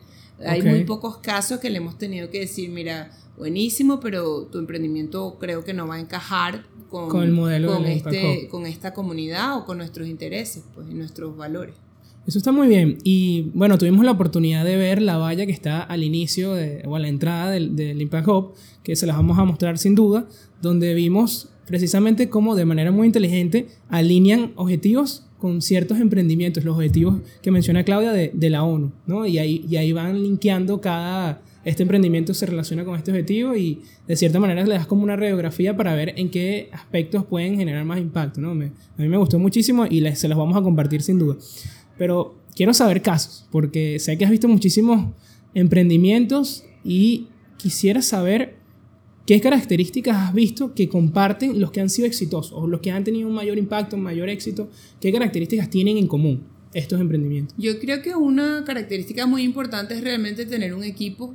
Hay 0.44 0.62
muy 0.62 0.84
pocos 0.84 1.18
casos 1.18 1.60
que 1.60 1.70
le 1.70 1.78
hemos 1.78 1.96
tenido 1.96 2.30
que 2.30 2.40
decir, 2.40 2.68
mira, 2.70 3.10
buenísimo, 3.36 4.00
pero 4.00 4.46
tu 4.46 4.58
emprendimiento 4.58 5.36
creo 5.38 5.64
que 5.64 5.74
no 5.74 5.86
va 5.86 5.96
a 5.96 6.00
encajar 6.00 6.66
con, 6.90 7.22
el 7.22 7.32
modelo 7.32 7.72
con, 7.72 7.86
este, 7.86 8.48
con 8.50 8.66
esta 8.66 8.94
comunidad 8.94 9.56
o 9.58 9.64
con 9.64 9.78
nuestros 9.78 10.08
intereses 10.08 10.64
pues, 10.74 10.88
y 10.90 10.94
nuestros 10.94 11.36
valores. 11.36 11.74
Eso 12.26 12.38
está 12.38 12.52
muy 12.52 12.68
bien. 12.68 12.98
Y 13.04 13.50
bueno, 13.54 13.76
tuvimos 13.76 14.04
la 14.04 14.12
oportunidad 14.12 14.64
de 14.64 14.76
ver 14.76 15.02
la 15.02 15.18
valla 15.18 15.44
que 15.44 15.52
está 15.52 15.82
al 15.82 16.02
inicio 16.02 16.54
de, 16.54 16.82
o 16.86 16.96
a 16.96 16.98
la 16.98 17.08
entrada 17.08 17.50
del, 17.50 17.76
del, 17.76 18.00
Impact 18.00 18.28
Hub, 18.28 18.52
que 18.82 18.96
se 18.96 19.06
las 19.06 19.16
vamos 19.16 19.38
a 19.38 19.44
mostrar 19.44 19.76
sin 19.76 19.94
duda, 19.94 20.26
donde 20.62 20.94
vimos 20.94 21.50
precisamente 21.66 22.30
cómo 22.30 22.54
de 22.54 22.64
manera 22.64 22.92
muy 22.92 23.06
inteligente 23.06 23.68
alinean 23.88 24.52
objetivos 24.56 25.26
con 25.38 25.60
ciertos 25.60 26.00
emprendimientos, 26.00 26.64
los 26.64 26.76
objetivos 26.76 27.20
que 27.42 27.50
menciona 27.50 27.84
Claudia 27.84 28.12
de, 28.12 28.30
de 28.32 28.50
la 28.50 28.62
ONU, 28.62 28.92
¿no? 29.06 29.26
Y 29.26 29.38
ahí, 29.38 29.66
y 29.68 29.76
ahí 29.76 29.92
van 29.92 30.22
linkeando 30.22 30.80
cada, 30.80 31.42
este 31.64 31.82
emprendimiento 31.82 32.34
se 32.34 32.46
relaciona 32.46 32.84
con 32.84 32.96
este 32.96 33.10
objetivo 33.10 33.56
y 33.56 33.82
de 34.06 34.16
cierta 34.16 34.38
manera 34.38 34.64
le 34.64 34.74
das 34.74 34.86
como 34.86 35.02
una 35.02 35.16
radiografía 35.16 35.76
para 35.76 35.94
ver 35.94 36.14
en 36.16 36.30
qué 36.30 36.68
aspectos 36.72 37.24
pueden 37.24 37.56
generar 37.56 37.84
más 37.84 37.98
impacto, 37.98 38.40
¿no? 38.40 38.54
Me, 38.54 38.66
a 38.66 39.02
mí 39.02 39.08
me 39.08 39.16
gustó 39.16 39.38
muchísimo 39.38 39.86
y 39.86 40.00
les, 40.00 40.18
se 40.18 40.28
los 40.28 40.36
vamos 40.36 40.56
a 40.56 40.62
compartir 40.62 41.02
sin 41.02 41.18
duda. 41.18 41.36
Pero 41.96 42.36
quiero 42.54 42.74
saber 42.74 43.02
casos, 43.02 43.46
porque 43.50 43.98
sé 43.98 44.18
que 44.18 44.24
has 44.24 44.30
visto 44.30 44.48
muchísimos 44.48 45.12
emprendimientos 45.54 46.64
y 46.84 47.28
quisiera 47.56 48.02
saber 48.02 48.56
¿qué 49.26 49.40
características 49.40 50.16
has 50.16 50.34
visto 50.34 50.74
que 50.74 50.88
comparten 50.88 51.60
los 51.60 51.70
que 51.70 51.80
han 51.80 51.88
sido 51.88 52.06
exitosos 52.06 52.52
o 52.52 52.66
los 52.66 52.80
que 52.80 52.90
han 52.90 53.04
tenido 53.04 53.28
un 53.28 53.34
mayor 53.34 53.56
impacto, 53.56 53.96
un 53.96 54.02
mayor 54.02 54.28
éxito? 54.28 54.68
¿Qué 55.00 55.12
características 55.12 55.70
tienen 55.70 55.96
en 55.96 56.08
común 56.08 56.53
estos 56.74 57.00
emprendimientos? 57.00 57.56
Yo 57.56 57.78
creo 57.78 58.02
que 58.02 58.14
una 58.14 58.64
característica 58.64 59.26
muy 59.26 59.42
importante 59.42 59.94
es 59.94 60.02
realmente 60.02 60.44
tener 60.44 60.74
un 60.74 60.84
equipo, 60.84 61.32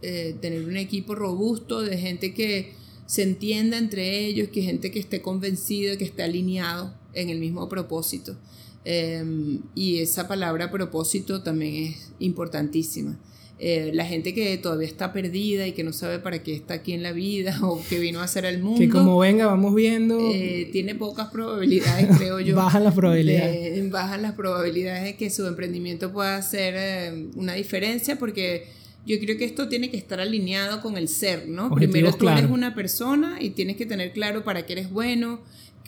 eh, 0.00 0.36
tener 0.40 0.64
un 0.64 0.76
equipo 0.76 1.14
robusto 1.14 1.82
de 1.82 1.98
gente 1.98 2.32
que 2.32 2.72
se 3.06 3.22
entienda 3.22 3.76
entre 3.78 4.26
ellos, 4.26 4.48
que 4.48 4.62
gente 4.62 4.90
que 4.90 4.98
esté 4.98 5.20
convencida, 5.20 5.96
que 5.96 6.04
esté 6.04 6.22
alineado 6.22 6.94
en 7.12 7.30
el 7.30 7.38
mismo 7.38 7.68
propósito. 7.68 8.36
Em, 8.84 9.62
y 9.74 9.98
esa 9.98 10.28
palabra 10.28 10.70
propósito 10.70 11.42
también 11.42 11.92
es 11.92 12.12
importantísima. 12.20 13.18
Eh, 13.58 13.90
la 13.94 14.04
gente 14.04 14.34
que 14.34 14.58
todavía 14.58 14.86
está 14.86 15.14
perdida 15.14 15.66
y 15.66 15.72
que 15.72 15.82
no 15.82 15.94
sabe 15.94 16.18
para 16.18 16.42
qué 16.42 16.54
está 16.54 16.74
aquí 16.74 16.92
en 16.92 17.02
la 17.02 17.12
vida 17.12 17.58
o 17.62 17.82
que 17.88 17.98
vino 17.98 18.20
a 18.20 18.24
hacer 18.24 18.44
el 18.44 18.62
mundo. 18.62 18.78
Que 18.78 18.88
como 18.90 19.18
venga, 19.18 19.46
vamos 19.46 19.74
viendo. 19.74 20.18
Eh, 20.34 20.68
tiene 20.72 20.94
pocas 20.94 21.28
probabilidades, 21.28 22.16
creo 22.18 22.38
yo. 22.40 22.54
bajan 22.54 22.84
las 22.84 22.94
probabilidades. 22.94 23.90
bajan 23.90 24.22
las 24.22 24.34
probabilidades 24.34 25.04
de 25.04 25.16
que 25.16 25.30
su 25.30 25.46
emprendimiento 25.46 26.12
pueda 26.12 26.36
hacer 26.36 26.74
eh, 26.76 27.28
una 27.34 27.54
diferencia 27.54 28.18
porque 28.18 28.66
yo 29.06 29.18
creo 29.20 29.38
que 29.38 29.46
esto 29.46 29.68
tiene 29.68 29.90
que 29.90 29.96
estar 29.96 30.20
alineado 30.20 30.82
con 30.82 30.98
el 30.98 31.08
ser, 31.08 31.48
¿no? 31.48 31.70
Primero 31.70 32.12
tú 32.12 32.28
eres 32.28 32.50
una 32.50 32.74
persona 32.74 33.38
y 33.40 33.50
tienes 33.50 33.76
que 33.76 33.86
tener 33.86 34.12
claro 34.12 34.44
para 34.44 34.66
qué 34.66 34.74
eres 34.74 34.90
bueno, 34.90 35.40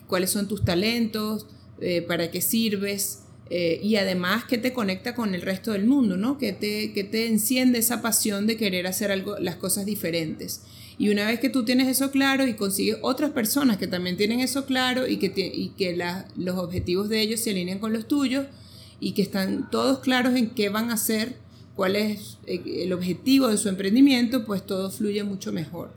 cuáles 0.07 0.31
son 0.31 0.47
tus 0.47 0.65
talentos, 0.65 1.47
para 2.07 2.31
qué 2.31 2.41
sirves. 2.41 3.25
Eh, 3.51 3.81
y 3.83 3.97
además 3.97 4.45
que 4.45 4.59
te 4.59 4.75
conecta 4.75 5.15
con 5.15 5.35
el 5.35 5.41
resto 5.41 5.73
del 5.73 5.87
mundo, 5.87 6.17
¿no? 6.17 6.37
Que 6.37 6.53
te, 6.53 6.93
que 6.93 7.03
te 7.03 7.27
enciende 7.27 7.79
esa 7.79 8.03
pasión 8.03 8.47
de 8.47 8.57
querer 8.57 8.87
hacer 8.87 9.11
algo, 9.11 9.39
las 9.39 9.57
cosas 9.57 9.87
diferentes. 9.87 10.63
Y 10.99 11.11
una 11.11 11.27
vez 11.27 11.39
que 11.39 11.49
tú 11.49 11.65
tienes 11.65 11.89
eso 11.89 12.11
claro 12.11 12.47
y 12.47 12.55
consigues 12.55 12.99
otras 13.03 13.31
personas 13.31 13.79
que 13.79 13.87
también 13.87 14.17
tienen 14.17 14.41
eso 14.41 14.67
claro 14.67 15.07
y 15.07 15.17
que, 15.17 15.33
y 15.37 15.69
que 15.79 15.97
los 16.37 16.59
objetivos 16.59 17.09
de 17.09 17.21
ellos 17.21 17.41
se 17.41 17.51
alinean 17.51 17.79
con 17.79 17.93
los 17.93 18.09
tuyos 18.09 18.47
y 19.01 19.13
que 19.13 19.23
están 19.23 19.71
todos 19.71 20.01
claros 20.01 20.35
en 20.35 20.51
qué 20.51 20.71
van 20.71 20.91
a 20.91 20.95
hacer, 20.95 21.37
cuál 21.77 21.95
es 21.95 22.39
eh, 22.47 22.83
el 22.83 22.93
objetivo 22.93 23.47
de 23.47 23.57
su 23.57 23.69
emprendimiento, 23.69 24.45
pues 24.45 24.67
todo 24.67 24.91
fluye 24.91 25.23
mucho 25.23 25.53
mejor. 25.53 25.93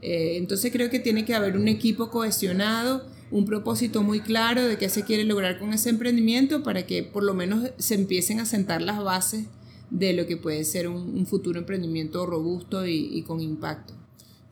Eh, 0.00 0.36
entonces 0.36 0.70
creo 0.70 0.88
que 0.88 1.00
tiene 1.00 1.24
que 1.24 1.34
haber 1.34 1.56
un 1.56 1.66
equipo 1.66 2.10
cohesionado 2.10 3.04
un 3.30 3.44
propósito 3.44 4.02
muy 4.02 4.20
claro 4.20 4.66
de 4.66 4.78
qué 4.78 4.88
se 4.88 5.04
quiere 5.04 5.24
lograr 5.24 5.58
con 5.58 5.72
ese 5.72 5.90
emprendimiento 5.90 6.62
para 6.62 6.86
que 6.86 7.02
por 7.02 7.22
lo 7.22 7.34
menos 7.34 7.70
se 7.78 7.94
empiecen 7.94 8.40
a 8.40 8.46
sentar 8.46 8.82
las 8.82 9.02
bases 9.02 9.46
de 9.90 10.12
lo 10.12 10.26
que 10.26 10.36
puede 10.36 10.64
ser 10.64 10.88
un, 10.88 11.26
futuro 11.26 11.58
emprendimiento 11.58 12.26
robusto 12.26 12.86
y, 12.86 13.22
con 13.22 13.40
impacto. 13.40 13.94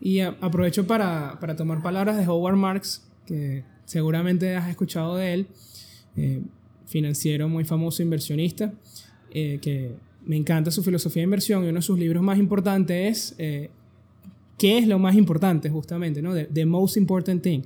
Y 0.01 0.21
aprovecho 0.21 0.87
para, 0.87 1.39
tomar 1.57 1.83
palabras 1.83 2.17
de 2.17 2.27
Howard 2.27 2.57
Marks, 2.57 3.03
que 3.27 3.65
seguramente 3.85 4.57
has 4.57 4.69
escuchado 4.69 5.17
de 5.17 5.35
él, 5.35 5.47
eh, 6.17 6.43
financiero 6.87 7.49
muy 7.49 7.65
famoso, 7.65 8.03
inversionista, 8.03 8.73
eh, 9.31 9.59
que 9.63 9.95
me 10.25 10.37
encanta 10.37 10.71
su 10.71 10.83
filosofía 10.83 11.23
de 11.23 11.25
inversión 11.25 11.65
y 11.65 11.69
uno 11.69 11.79
de 11.79 11.83
sus 11.83 11.99
libros 11.99 12.23
más 12.23 12.39
importantes 12.39 13.33
es 13.33 13.35
eh, 13.39 13.71
¿Qué 14.63 14.79
es 14.79 14.87
lo 14.87 15.01
más 15.01 15.17
importante 15.17 15.71
justamente? 15.71 16.23
¿no? 16.23 16.35
The 16.35 16.67
Most 16.67 16.97
Important 16.97 17.43
Thing. 17.43 17.63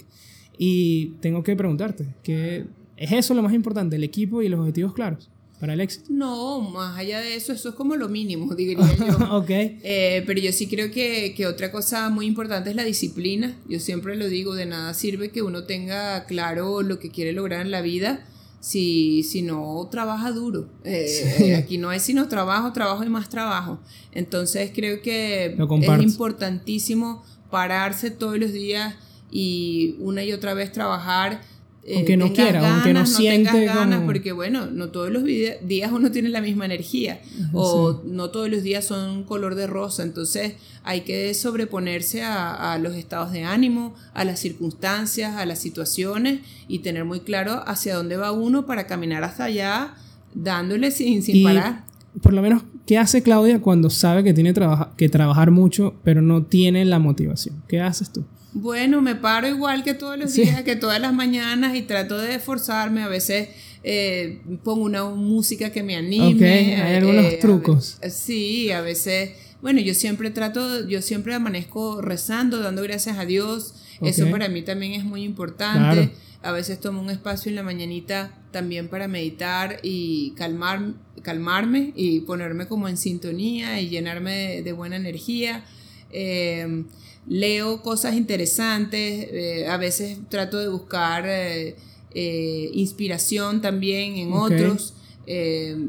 Y 0.59 1.15
tengo 1.21 1.43
que 1.43 1.55
preguntarte, 1.57 2.07
¿qué 2.23 2.65
¿es 2.97 3.13
eso 3.13 3.35
lo 3.35 3.43
más 3.43 3.53
importante, 3.53 3.97
el 3.97 4.05
equipo 4.05 4.43
y 4.43 4.49
los 4.49 4.61
objetivos 4.61 4.93
claros? 4.95 5.31
para 5.61 5.73
el 5.73 5.81
éxito? 5.81 6.07
No, 6.11 6.61
más 6.61 6.99
allá 6.99 7.21
de 7.21 7.35
eso, 7.35 7.53
eso 7.53 7.71
es 7.71 7.75
como 7.75 7.97
lo 7.97 8.09
mínimo, 8.09 8.55
diría 8.57 8.79
yo. 8.97 9.37
ok. 9.37 9.51
Eh, 9.51 10.23
pero 10.27 10.41
yo 10.41 10.53
sí 10.53 10.67
creo 10.67 10.91
que, 10.91 11.35
que, 11.35 11.47
otra 11.47 11.73
cosa 11.73 12.11
muy 12.11 12.27
importante 12.27 12.71
es 12.71 12.77
la 12.77 12.85
disciplina. 12.85 13.57
Yo 13.69 13.81
siempre 13.81 14.17
lo 14.17 14.29
digo, 14.29 14.55
de 14.55 14.67
nada 14.67 14.93
sirve 14.95 15.31
que 15.31 15.43
uno 15.43 15.65
tenga 15.65 16.27
claro 16.27 16.83
lo 16.83 16.99
que 16.99 17.11
quiere 17.11 17.33
lograr 17.33 17.63
en 17.63 17.71
la 17.71 17.81
vida 17.81 18.25
si, 18.61 19.23
si 19.23 19.43
no 19.43 19.89
trabaja 19.91 20.33
duro. 20.33 20.69
Eh, 20.85 21.55
aquí 21.57 21.79
no 21.79 21.93
es 21.93 22.03
sino 22.03 22.29
trabajo, 22.29 22.73
trabajo 22.73 23.05
y 23.05 23.09
más 23.09 23.29
trabajo. 23.29 23.79
Entonces 24.13 24.73
creo 24.75 25.03
que 25.03 25.57
es 25.57 26.03
importantísimo 26.03 27.23
pararse 27.51 28.11
todos 28.11 28.39
los 28.39 28.53
días 28.53 28.95
y 29.31 29.97
una 29.99 30.25
y 30.25 30.33
otra 30.33 30.55
vez 30.55 30.73
trabajar. 30.73 31.41
Eh, 31.85 31.99
aunque 31.99 32.17
no 32.17 32.33
quiera, 32.33 32.75
aunque 32.75 32.93
no, 32.93 33.07
siente 33.07 33.65
ganas, 33.65 34.03
porque 34.05 34.33
bueno, 34.33 34.67
no 34.67 34.89
todos 34.89 35.11
los 35.11 35.23
días 35.23 35.93
uno 35.93 36.11
tiene 36.11 36.31
la 36.31 36.41
misma 36.41 36.65
energía 36.65 37.21
o 37.53 38.03
no 38.05 38.31
todos 38.31 38.51
los 38.51 38.65
días 38.65 38.85
son 38.85 39.23
color 39.23 39.55
de 39.55 39.69
rosa, 39.69 40.03
entonces 40.03 40.55
hay 40.83 41.03
que 41.03 41.33
sobreponerse 41.33 42.23
a, 42.23 42.73
a, 42.73 42.79
los 42.81 42.97
estados 42.97 43.31
de 43.31 43.45
ánimo, 43.45 43.95
a 44.15 44.25
las 44.25 44.41
circunstancias, 44.41 45.37
a 45.37 45.47
las 45.47 45.61
situaciones 45.61 46.41
y 46.67 46.81
tener 46.81 47.05
muy 47.05 47.21
claro 47.21 47.63
hacia 47.69 47.95
dónde 47.95 48.17
va 48.17 48.33
uno 48.33 48.67
para 48.67 48.89
caminar 48.89 49.23
hasta 49.23 49.45
allá 49.45 49.95
dándole 50.37 50.91
sin, 50.91 51.23
sin 51.23 51.43
parar. 51.43 51.85
Por 52.23 52.33
lo 52.33 52.43
menos, 52.43 52.63
¿qué 52.87 52.99
hace 52.99 53.23
Claudia 53.23 53.61
cuando 53.61 53.91
sabe 53.91 54.23
que 54.23 54.33
tiene 54.33 54.55
que 54.97 55.09
trabajar 55.09 55.51
mucho 55.51 55.95
pero 56.05 56.23
no 56.23 56.45
tiene 56.45 56.85
la 56.85 56.99
motivación? 56.99 57.63
¿Qué 57.69 57.81
haces 57.81 58.13
tú? 58.13 58.25
Bueno, 58.59 59.03
me 59.03 59.15
paro 59.15 59.47
igual 59.47 59.85
que 59.85 59.93
todos 59.93 60.17
los 60.17 60.33
días, 60.33 60.63
que 60.63 60.77
todas 60.77 60.99
las 60.99 61.13
mañanas 61.13 61.77
y 61.77 61.83
trato 61.83 62.17
de 62.17 62.37
esforzarme. 62.37 63.03
A 63.03 63.09
veces 63.09 63.51
eh, 63.85 64.41
pongo 64.65 64.83
una 64.85 65.05
música 65.05 65.69
que 65.69 65.83
me 65.83 65.95
anime. 65.95 66.81
hay 66.81 66.95
algunos 66.97 67.27
eh, 67.27 67.39
trucos. 67.39 67.99
sí, 68.11 68.71
a 68.71 68.81
veces, 68.81 69.33
bueno, 69.61 69.83
yo 69.83 69.93
siempre 69.93 70.31
trato, 70.31 70.89
yo 70.89 71.03
siempre 71.03 71.35
amanezco 71.35 72.01
rezando, 72.01 72.61
dando 72.61 72.81
gracias 72.81 73.19
a 73.19 73.27
Dios. 73.27 73.75
Eso 74.01 74.31
para 74.31 74.49
mí 74.49 74.63
también 74.63 74.93
es 74.93 75.05
muy 75.05 75.23
importante. 75.23 76.13
A 76.41 76.51
veces 76.53 76.81
tomo 76.81 77.03
un 77.03 77.11
espacio 77.11 77.51
en 77.51 77.57
la 77.57 77.63
mañanita 77.63 78.33
también 78.53 78.89
para 78.89 79.07
meditar 79.07 79.81
y 79.83 80.31
calmar, 80.31 80.95
calmarme 81.21 81.93
y 81.95 82.21
ponerme 82.21 82.67
como 82.67 82.89
en 82.89 82.97
sintonía 82.97 83.83
y 83.83 83.91
llenarme 83.91 84.63
de, 84.63 84.73
buena 84.73 84.97
energía. 84.97 85.63
Eh, 86.11 86.85
leo 87.29 87.83
cosas 87.83 88.15
interesantes, 88.15 89.29
eh, 89.33 89.67
a 89.69 89.77
veces 89.77 90.19
trato 90.29 90.59
de 90.59 90.69
buscar 90.69 91.25
eh, 91.27 91.77
eh, 92.15 92.71
inspiración 92.73 93.61
también 93.61 94.17
en 94.17 94.33
otros, 94.33 94.95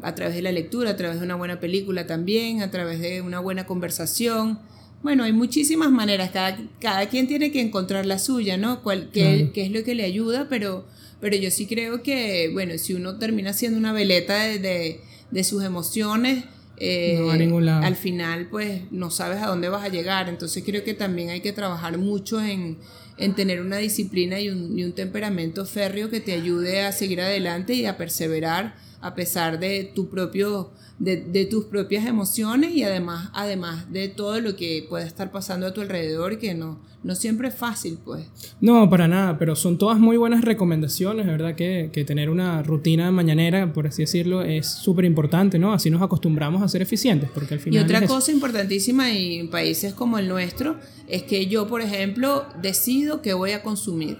a 0.01 0.15
través 0.15 0.33
de 0.35 0.41
la 0.41 0.51
lectura, 0.51 0.91
a 0.91 0.95
través 0.97 1.19
de 1.19 1.25
una 1.25 1.35
buena 1.35 1.59
película 1.59 2.07
también, 2.07 2.63
a 2.63 2.71
través 2.71 2.99
de 2.99 3.21
una 3.21 3.39
buena 3.39 3.67
conversación. 3.67 4.59
Bueno, 5.03 5.25
hay 5.25 5.31
muchísimas 5.31 5.91
maneras, 5.91 6.31
cada, 6.31 6.57
cada 6.81 7.07
quien 7.07 7.27
tiene 7.27 7.51
que 7.51 7.61
encontrar 7.61 8.07
la 8.07 8.17
suya, 8.17 8.57
¿no? 8.57 8.81
Cuál, 8.81 9.09
qué, 9.13 9.51
es 9.53 9.71
lo 9.71 9.83
que 9.83 9.93
le 9.93 10.05
ayuda, 10.05 10.47
pero, 10.49 10.85
pero 11.21 11.35
yo 11.35 11.51
sí 11.51 11.67
creo 11.67 12.01
que, 12.01 12.49
bueno, 12.51 12.79
si 12.79 12.95
uno 12.95 13.19
termina 13.19 13.53
siendo 13.53 13.77
una 13.77 13.93
veleta 13.93 14.41
de, 14.43 15.01
de 15.29 15.43
sus 15.43 15.63
emociones, 15.63 16.45
no 16.79 17.31
a 17.31 17.37
ningún 17.37 17.65
lado. 17.65 17.85
al 17.85 17.95
final 17.95 18.47
pues 18.49 18.81
no 18.91 19.09
sabes 19.09 19.41
a 19.41 19.47
dónde 19.47 19.69
vas 19.69 19.83
a 19.83 19.89
llegar. 19.89 20.29
Entonces 20.29 20.63
creo 20.65 20.83
que 20.83 20.93
también 20.93 21.29
hay 21.29 21.41
que 21.41 21.53
trabajar 21.53 21.97
mucho 21.97 22.41
en, 22.41 22.77
en 23.17 23.35
tener 23.35 23.61
una 23.61 23.77
disciplina 23.77 24.39
y 24.39 24.49
un, 24.49 24.77
y 24.77 24.83
un, 24.83 24.93
temperamento 24.93 25.65
férreo 25.65 26.09
que 26.09 26.19
te 26.19 26.33
ayude 26.33 26.81
a 26.81 26.91
seguir 26.91 27.21
adelante 27.21 27.73
y 27.73 27.85
a 27.85 27.97
perseverar 27.97 28.75
a 29.01 29.15
pesar 29.15 29.59
de 29.59 29.91
tu 29.95 30.09
propio 30.09 30.71
de, 30.99 31.17
de, 31.17 31.45
tus 31.45 31.65
propias 31.65 32.05
emociones 32.05 32.71
y 32.71 32.83
además 32.83 33.29
además 33.33 33.91
de 33.91 34.07
todo 34.07 34.41
lo 34.41 34.55
que 34.55 34.85
puede 34.89 35.05
estar 35.05 35.31
pasando 35.31 35.67
a 35.67 35.73
tu 35.73 35.81
alrededor 35.81 36.39
que 36.39 36.55
no 36.55 36.79
no 37.03 37.15
siempre 37.15 37.47
es 37.47 37.55
fácil, 37.55 37.97
pues. 38.03 38.25
No, 38.59 38.89
para 38.89 39.07
nada, 39.07 39.37
pero 39.37 39.55
son 39.55 39.77
todas 39.77 39.99
muy 39.99 40.17
buenas 40.17 40.43
recomendaciones, 40.43 41.25
¿verdad? 41.25 41.55
Que, 41.55 41.89
que 41.93 42.03
tener 42.03 42.29
una 42.29 42.61
rutina 42.63 43.11
mañanera, 43.11 43.71
por 43.71 43.87
así 43.87 44.01
decirlo, 44.03 44.41
es 44.41 44.67
súper 44.67 45.05
importante, 45.05 45.57
¿no? 45.59 45.73
Así 45.73 45.89
nos 45.89 46.01
acostumbramos 46.01 46.61
a 46.61 46.67
ser 46.67 46.81
eficientes, 46.81 47.29
porque 47.33 47.53
al 47.53 47.59
final... 47.59 47.79
Y 47.79 47.83
otra 47.83 48.05
cosa 48.05 48.31
importantísima 48.31 49.09
en 49.11 49.49
países 49.49 49.93
como 49.93 50.17
el 50.17 50.27
nuestro 50.27 50.77
es 51.07 51.23
que 51.23 51.47
yo, 51.47 51.67
por 51.67 51.81
ejemplo, 51.81 52.45
decido 52.61 53.21
qué 53.21 53.33
voy 53.33 53.51
a 53.51 53.61
consumir, 53.61 54.17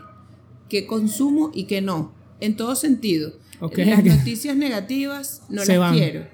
qué 0.70 0.86
consumo 0.86 1.52
y 1.54 1.66
qué 1.66 1.82
no, 1.82 2.14
en 2.40 2.56
todo 2.56 2.76
sentido. 2.76 3.34
Las 3.60 4.04
noticias 4.18 4.56
negativas 4.56 5.42
no 5.50 5.64
las 5.64 5.94
quiero. 5.94 6.26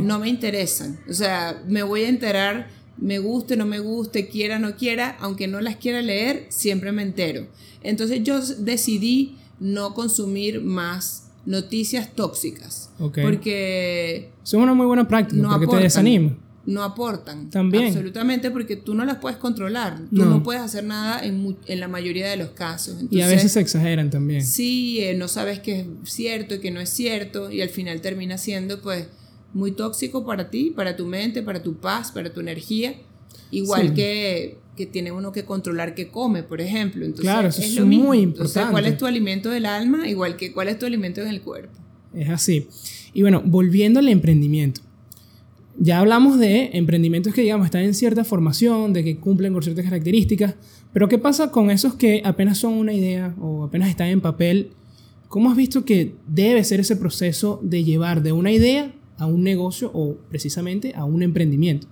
No 0.00 0.18
me 0.18 0.28
interesan. 0.28 0.98
O 1.08 1.12
sea, 1.12 1.62
me 1.66 1.82
voy 1.82 2.02
a 2.02 2.08
enterar 2.08 2.80
me 3.00 3.18
guste, 3.18 3.56
no 3.56 3.66
me 3.66 3.78
guste, 3.78 4.28
quiera, 4.28 4.58
no 4.58 4.76
quiera, 4.76 5.16
aunque 5.20 5.48
no 5.48 5.60
las 5.60 5.76
quiera 5.76 6.02
leer, 6.02 6.46
siempre 6.50 6.92
me 6.92 7.02
entero. 7.02 7.46
Entonces 7.82 8.22
yo 8.22 8.40
decidí 8.40 9.36
no 9.58 9.94
consumir 9.94 10.60
más 10.60 11.30
noticias 11.46 12.14
tóxicas. 12.14 12.90
Porque... 12.98 14.30
Son 14.42 14.60
una 14.60 14.74
muy 14.74 14.86
buena 14.86 15.08
práctica 15.08 15.40
no 15.40 15.50
porque 15.50 15.66
te 15.66 15.76
desanima. 15.76 16.36
No 16.66 16.82
aportan. 16.82 17.50
También. 17.50 17.86
Absolutamente, 17.86 18.50
porque 18.50 18.76
tú 18.76 18.94
no 18.94 19.04
las 19.04 19.16
puedes 19.16 19.38
controlar. 19.38 19.98
Tú 20.14 20.24
no, 20.24 20.42
puedes 20.42 20.60
hacer 20.62 20.84
nada 20.84 21.24
en, 21.24 21.56
en, 21.66 21.80
la 21.80 21.88
mayoría 21.88 22.28
de 22.28 22.36
los 22.36 22.50
casos. 22.50 22.96
y 23.10 23.22
a 23.22 23.26
veces 23.26 23.52
se 23.52 23.60
exageran 23.60 24.10
también. 24.10 24.44
Sí, 24.44 25.00
eh, 25.00 25.14
no 25.14 25.28
sabes 25.28 25.60
qué 25.60 25.80
es 25.80 25.86
cierto 26.04 26.56
y 26.56 26.58
qué 26.60 26.70
no 26.70 26.80
es 26.80 26.90
cierto. 26.90 27.50
Y 27.50 27.62
al 27.62 27.70
final 27.70 28.00
termina 28.00 28.36
siendo, 28.36 28.82
pues, 28.82 29.06
muy 29.54 29.72
tóxico 29.72 30.24
para 30.24 30.50
ti, 30.50 30.70
para 30.70 30.96
tu 30.96 31.06
mente, 31.06 31.42
para 31.42 31.62
tu 31.62 31.76
paz, 31.76 32.12
para 32.12 32.32
tu 32.32 32.40
energía. 32.40 32.94
Igual 33.50 33.94
que, 33.94 34.58
que 34.76 34.86
tiene 34.86 35.12
uno 35.12 35.32
que 35.32 35.44
controlar 35.44 35.94
qué 35.94 36.08
come, 36.08 36.42
por 36.42 36.60
ejemplo. 36.60 37.04
Entonces, 37.04 37.24
claro, 37.24 37.48
eso 37.48 37.62
es, 37.62 37.74
lo 37.74 37.86
muy 37.86 38.20
importante. 38.20 38.70
¿cuál 38.70 38.86
es 38.86 38.96
tu 38.96 39.06
alimento 39.06 39.50
del 39.50 39.66
alma? 39.66 40.08
Igual 40.08 40.36
que 40.36 40.52
cuál 40.52 40.68
es 40.68 40.78
tu 40.78 40.86
alimento 40.86 41.20
en 41.20 41.28
el 41.28 41.40
cuerpo. 41.40 41.72
Es 42.14 42.28
así. 42.28 42.68
Y 43.12 43.22
bueno, 43.22 43.42
volviendo 43.44 44.00
al 44.00 44.08
emprendimiento. 44.08 44.80
Ya 45.82 45.98
hablamos 45.98 46.38
de 46.38 46.68
emprendimientos 46.74 47.32
que, 47.32 47.40
digamos, 47.40 47.64
están 47.64 47.84
en 47.84 47.94
cierta 47.94 48.22
formación, 48.22 48.92
de 48.92 49.02
que 49.02 49.16
cumplen 49.16 49.54
con 49.54 49.62
ciertas 49.62 49.86
características, 49.86 50.54
pero 50.92 51.08
¿qué 51.08 51.16
pasa 51.16 51.50
con 51.50 51.70
esos 51.70 51.94
que 51.94 52.20
apenas 52.22 52.58
son 52.58 52.74
una 52.74 52.92
idea 52.92 53.34
o 53.40 53.64
apenas 53.64 53.88
están 53.88 54.08
en 54.08 54.20
papel? 54.20 54.72
¿Cómo 55.28 55.50
has 55.50 55.56
visto 55.56 55.86
que 55.86 56.16
debe 56.26 56.64
ser 56.64 56.80
ese 56.80 56.96
proceso 56.96 57.60
de 57.62 57.82
llevar 57.82 58.22
de 58.22 58.32
una 58.32 58.52
idea 58.52 58.92
a 59.16 59.24
un 59.24 59.42
negocio 59.42 59.90
o 59.94 60.16
precisamente 60.28 60.92
a 60.94 61.06
un 61.06 61.22
emprendimiento? 61.22 61.86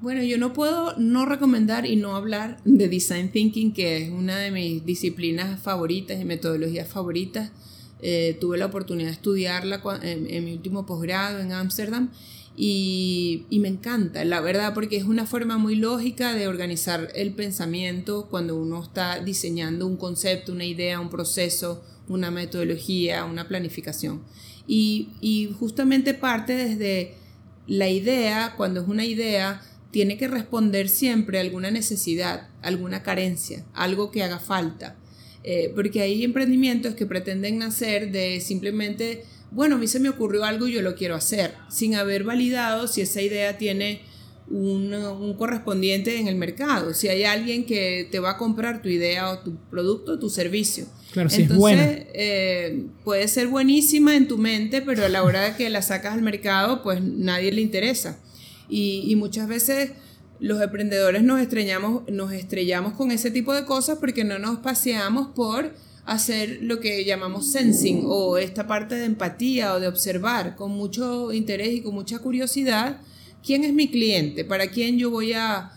Bueno, 0.00 0.22
yo 0.22 0.38
no 0.38 0.54
puedo 0.54 0.96
no 0.96 1.26
recomendar 1.26 1.84
y 1.84 1.96
no 1.96 2.16
hablar 2.16 2.62
de 2.64 2.88
Design 2.88 3.30
Thinking, 3.30 3.74
que 3.74 4.04
es 4.04 4.10
una 4.10 4.38
de 4.38 4.50
mis 4.50 4.86
disciplinas 4.86 5.60
favoritas 5.60 6.18
y 6.18 6.24
metodologías 6.24 6.88
favoritas. 6.88 7.50
Eh, 8.00 8.38
tuve 8.40 8.56
la 8.56 8.66
oportunidad 8.66 9.08
de 9.08 9.14
estudiarla 9.14 9.82
en, 10.02 10.44
mi 10.46 10.52
último 10.54 10.86
posgrado 10.86 11.40
en 11.40 11.52
Ámsterdam 11.52 12.10
y, 12.60 13.46
y, 13.50 13.60
me 13.60 13.68
encanta, 13.68 14.24
la 14.24 14.40
verdad, 14.40 14.74
porque 14.74 14.96
es 14.96 15.04
una 15.04 15.26
forma 15.26 15.58
muy 15.58 15.76
lógica 15.76 16.34
de 16.34 16.48
organizar 16.48 17.12
el 17.14 17.32
pensamiento 17.32 18.26
cuando 18.28 18.56
uno 18.56 18.82
está 18.82 19.20
diseñando 19.20 19.86
un 19.86 19.96
concepto, 19.96 20.50
una 20.50 20.64
idea, 20.64 20.98
un 20.98 21.08
proceso, 21.08 21.84
una 22.08 22.32
metodología, 22.32 23.24
una 23.24 23.46
planificación. 23.46 24.22
Y, 24.66 25.10
y 25.20 25.54
justamente 25.56 26.14
parte 26.14 26.54
desde 26.54 27.14
la 27.68 27.88
idea, 27.88 28.54
cuando 28.56 28.80
es 28.80 28.88
una 28.88 29.04
idea, 29.04 29.62
tiene 29.92 30.18
que 30.18 30.26
responder 30.26 30.88
siempre 30.88 31.38
a 31.38 31.42
alguna 31.42 31.70
necesidad, 31.70 32.48
alguna 32.62 33.04
carencia, 33.04 33.64
algo 33.72 34.10
que 34.10 34.24
haga 34.24 34.40
falta. 34.40 34.96
Eh, 35.44 35.72
porque 35.74 36.02
hay 36.02 36.24
emprendimientos 36.24 36.94
que 36.94 37.06
pretenden 37.06 37.58
nacer 37.58 38.10
de 38.10 38.40
simplemente, 38.40 39.24
bueno, 39.50 39.76
a 39.76 39.78
mí 39.78 39.86
se 39.86 40.00
me 40.00 40.08
ocurrió 40.08 40.44
algo 40.44 40.68
y 40.68 40.72
yo 40.72 40.82
lo 40.82 40.94
quiero 40.94 41.14
hacer, 41.14 41.54
sin 41.68 41.94
haber 41.94 42.24
validado 42.24 42.86
si 42.86 43.00
esa 43.00 43.22
idea 43.22 43.58
tiene 43.58 44.02
un, 44.50 44.94
un, 44.94 45.34
correspondiente 45.34 46.18
en 46.18 46.28
el 46.28 46.36
mercado, 46.36 46.94
si 46.94 47.08
hay 47.08 47.24
alguien 47.24 47.66
que 47.66 48.08
te 48.10 48.18
va 48.18 48.30
a 48.30 48.36
comprar 48.38 48.82
tu 48.82 48.88
idea 48.88 49.30
o 49.30 49.38
tu 49.40 49.56
producto 49.70 50.12
o 50.12 50.18
tu 50.18 50.30
servicio. 50.30 50.86
Claro, 51.12 51.28
Entonces, 51.30 51.50
es 51.50 51.56
buena. 51.56 51.86
Eh, 52.14 52.86
puede 53.04 53.28
ser 53.28 53.48
buenísima 53.48 54.16
en 54.16 54.28
tu 54.28 54.38
mente, 54.38 54.82
pero 54.82 55.04
a 55.04 55.08
la 55.08 55.22
hora 55.22 55.42
de 55.42 55.56
que 55.56 55.68
la 55.70 55.82
sacas 55.82 56.14
al 56.14 56.22
mercado, 56.22 56.82
pues 56.82 57.02
nadie 57.02 57.52
le 57.52 57.60
interesa. 57.60 58.18
Y, 58.68 59.14
muchas 59.16 59.48
veces 59.48 59.92
los 60.40 60.60
emprendedores 60.60 61.22
nos 61.22 61.40
estrellamos, 61.40 62.02
nos 62.10 62.32
estrellamos 62.32 62.92
con 62.92 63.10
ese 63.10 63.30
tipo 63.30 63.54
de 63.54 63.64
cosas 63.64 63.98
porque 63.98 64.24
no 64.24 64.38
nos 64.38 64.58
paseamos 64.58 65.28
por 65.34 65.74
hacer 66.08 66.60
lo 66.62 66.80
que 66.80 67.04
llamamos 67.04 67.52
sensing 67.52 68.04
o 68.06 68.38
esta 68.38 68.66
parte 68.66 68.94
de 68.94 69.04
empatía 69.04 69.74
o 69.74 69.80
de 69.80 69.88
observar 69.88 70.56
con 70.56 70.70
mucho 70.70 71.32
interés 71.34 71.74
y 71.74 71.82
con 71.82 71.94
mucha 71.94 72.18
curiosidad 72.18 73.02
quién 73.44 73.62
es 73.62 73.74
mi 73.74 73.88
cliente, 73.88 74.42
para 74.42 74.68
quién 74.68 74.98
yo 74.98 75.10
voy 75.10 75.34
a, 75.34 75.72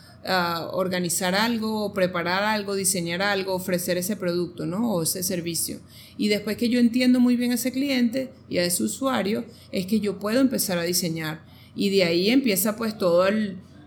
organizar 0.74 1.34
algo, 1.34 1.96
preparar 1.96 2.44
algo, 2.44 2.76
diseñar 2.76 3.24
algo, 3.24 3.56
ofrecer 3.56 3.98
ese 3.98 4.16
producto 4.16 4.68
¿no? 4.68 4.94
o 4.94 5.02
ese 5.02 5.24
servicio. 5.24 5.80
Y 6.16 6.28
después 6.28 6.58
que 6.58 6.70
yo 6.70 6.80
entiendo 6.80 7.20
muy 7.20 7.36
bien 7.36 7.52
a 7.52 7.56
ese 7.56 7.72
cliente 7.72 8.32
y 8.48 8.60
a 8.60 8.64
ese 8.64 8.84
usuario, 8.84 9.44
es 9.72 9.88
que 9.88 10.00
yo 10.00 10.20
puedo 10.20 10.40
empezar 10.40 10.78
a 10.78 10.84
diseñar 10.84 11.44
y 11.76 11.90
de 11.90 12.04
ahí 12.04 12.30
empieza 12.30 12.76
pues 12.76 13.00
toda 13.00 13.32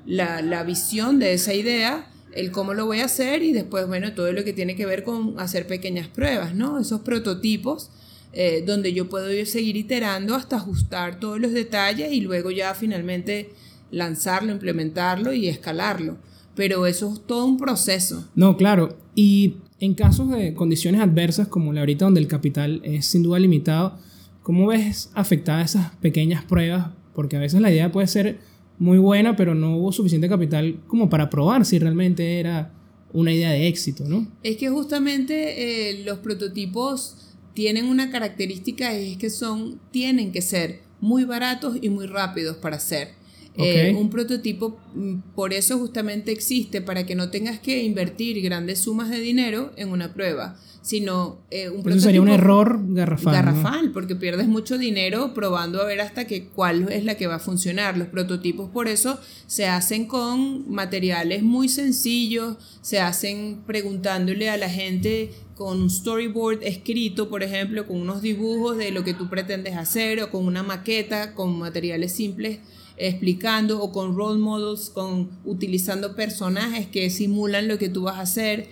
la, 0.07 0.43
la, 0.43 0.65
visión 0.65 1.21
de 1.21 1.35
esa 1.35 1.55
idea, 1.55 2.11
el 2.35 2.51
cómo 2.51 2.75
lo 2.75 2.87
voy 2.87 3.01
a 3.01 3.07
hacer 3.07 3.43
y 3.43 3.53
después, 3.53 3.87
bueno, 3.87 4.13
todo 4.15 4.33
lo 4.33 4.45
que 4.45 4.53
tiene 4.53 4.77
que 4.77 4.87
ver 4.87 5.05
con 5.05 5.39
hacer 5.39 5.67
pequeñas 5.67 6.09
pruebas, 6.09 6.55
¿no? 6.55 6.79
Esos 6.81 7.01
prototipos 7.01 7.91
eh, 8.33 8.65
donde 8.67 8.93
yo 8.93 9.09
puedo 9.09 9.33
ir 9.33 9.47
seguir 9.47 9.77
iterando 9.77 10.35
hasta 10.35 10.57
ajustar 10.57 11.21
todos 11.21 11.41
los 11.41 11.53
detalles 11.53 12.13
y 12.13 12.21
luego 12.21 12.51
ya 12.51 12.75
finalmente 12.75 13.51
lanzarlo, 13.93 14.53
implementarlo 14.53 15.33
y 15.33 15.49
escalarlo. 15.49 16.17
Pero 16.57 16.87
eso 16.87 17.13
es 17.15 17.27
todo 17.27 17.47
un 17.47 17.59
proceso. 17.59 18.29
No, 18.35 18.57
claro. 18.57 18.97
Y 19.15 19.57
en 19.79 19.95
casos 19.95 20.31
de 20.31 20.55
condiciones 20.55 21.01
adversas 21.01 21.47
como 21.47 21.73
la 21.73 21.81
ahorita 21.81 22.07
donde 22.07 22.21
el 22.21 22.27
capital 22.27 22.81
es 22.85 23.07
sin 23.07 23.23
duda 23.23 23.39
limitado, 23.39 23.99
¿cómo 24.43 24.67
ves 24.67 25.11
afectadas 25.15 25.71
esas 25.71 25.95
pequeñas 25.97 26.45
pruebas 26.45 26.89
porque 27.15 27.37
a 27.37 27.41
veces 27.41 27.61
la 27.61 27.71
idea 27.71 27.93
puede 27.93 28.09
ser 28.09 28.39
muy 28.79 28.99
buena, 28.99 29.37
pero 29.37 29.55
no 29.55 29.77
hubo 29.77 29.93
suficiente 29.93 30.29
capital 30.29 30.81
como 30.87 31.09
para 31.09 31.31
probar 31.31 31.65
si 31.65 31.79
realmente 31.79 32.41
era 32.41 32.73
una 33.13 33.33
idea 33.33 33.51
de 33.51 33.69
éxito, 33.69 34.05
¿no? 34.07 34.27
Es 34.43 34.57
que 34.57 34.69
justamente 34.69 35.91
eh, 35.91 36.05
los 36.05 36.19
prototipos 36.19 37.17
tienen 37.55 37.87
una 37.87 38.11
característica, 38.11 38.93
es 38.93 39.17
que 39.17 39.31
son, 39.31 39.81
tienen 39.93 40.33
que 40.33 40.43
ser 40.43 40.81
muy 41.01 41.25
baratos 41.25 41.77
y 41.81 41.89
muy 41.91 42.07
rápidos 42.07 42.57
para 42.57 42.77
hacer. 42.77 43.13
Eh, 43.57 43.95
un 43.97 44.11
prototipo, 44.11 44.79
mm, 44.95 45.35
por 45.35 45.53
eso 45.53 45.79
justamente 45.79 46.33
existe, 46.33 46.81
para 46.81 47.07
que 47.07 47.15
no 47.15 47.31
tengas 47.31 47.61
que 47.61 47.85
invertir 47.85 48.43
grandes 48.43 48.81
sumas 48.81 49.11
de 49.11 49.21
dinero 49.21 49.73
en 49.77 49.91
una 49.91 50.13
prueba 50.13 50.57
sino 50.85 51.39
eh, 51.51 51.71
un 51.71 51.89
Eso 51.89 52.01
sería 52.01 52.21
un 52.21 52.29
error 52.29 52.79
garrafal. 52.89 53.33
Garrafal, 53.33 53.91
porque 53.93 54.17
pierdes 54.17 54.49
mucho 54.49 54.77
dinero 54.77 55.33
probando 55.33 55.81
a 55.81 55.87
ver 55.87 56.03
hasta 56.03 56.27
que 56.27 56.49
cuál 56.49 56.93
es 56.93 57.07
la 57.07 57.15
que 57.15 57.27
va 57.27 57.37
a 57.37 57.39
funcionar. 57.39 57.97
Los 57.97 58.09
prototipos 58.09 58.69
por 58.69 58.87
eso 58.87 59.19
se 59.47 59.67
hacen 59.67 60.05
con 60.05 60.71
materiales 60.71 61.43
muy 61.43 61.71
sencillos, 61.71 62.59
se 62.83 63.01
hacen 63.01 63.63
preguntándole 63.67 64.51
a 64.51 64.59
la 64.59 64.69
gente 64.69 65.31
con 65.55 65.83
un 65.83 65.91
storyboard 65.91 66.63
escrito, 66.63 67.29
por 67.29 67.43
ejemplo, 67.43 67.87
con 67.87 68.01
unos 68.01 68.23
dibujos 68.23 68.77
de 68.77 68.91
lo 68.91 69.05
que 69.05 69.15
tú 69.15 69.29
pretendes 69.29 69.77
hacer 69.77 70.21
o 70.23 70.31
con 70.31 70.47
una 70.47 70.63
maqueta 70.63 71.35
con 71.35 71.59
materiales 71.59 72.13
simples 72.13 72.59
explicando 72.97 73.83
o 73.83 73.93
con 73.93 74.17
role 74.17 74.39
models, 74.39 74.91
con 74.91 75.31
utilizando 75.45 76.15
personajes 76.15 76.87
que 76.87 77.11
simulan 77.11 77.67
lo 77.69 77.79
que 77.79 77.89
tú 77.89 78.03
vas 78.03 78.17
a 78.17 78.23
hacer 78.23 78.69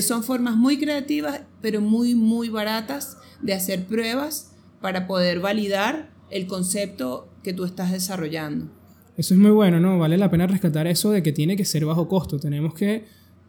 son 0.00 0.22
formas 0.22 0.56
muy 0.56 0.78
creativas, 0.78 1.42
pero 1.60 1.80
muy, 1.80 2.14
muy 2.14 2.48
baratas 2.48 3.18
de 3.42 3.52
hacer 3.52 3.84
pruebas 3.84 4.52
para 4.80 5.06
poder 5.06 5.40
validar 5.40 6.10
el 6.30 6.46
concepto 6.46 7.28
que 7.42 7.52
tú 7.52 7.64
estás 7.64 7.92
desarrollando. 7.92 8.70
Eso 9.16 9.34
es 9.34 9.40
muy 9.40 9.50
bueno, 9.50 9.78
¿no? 9.78 9.98
Vale 9.98 10.16
la 10.16 10.30
pena 10.30 10.46
rescatar 10.46 10.86
eso 10.86 11.10
de 11.10 11.22
que 11.22 11.32
tiene 11.32 11.56
que 11.56 11.64
ser 11.64 11.84
bajo 11.84 12.08
costo. 12.08 12.38
Tenemos 12.38 12.74
que, 12.74 13.04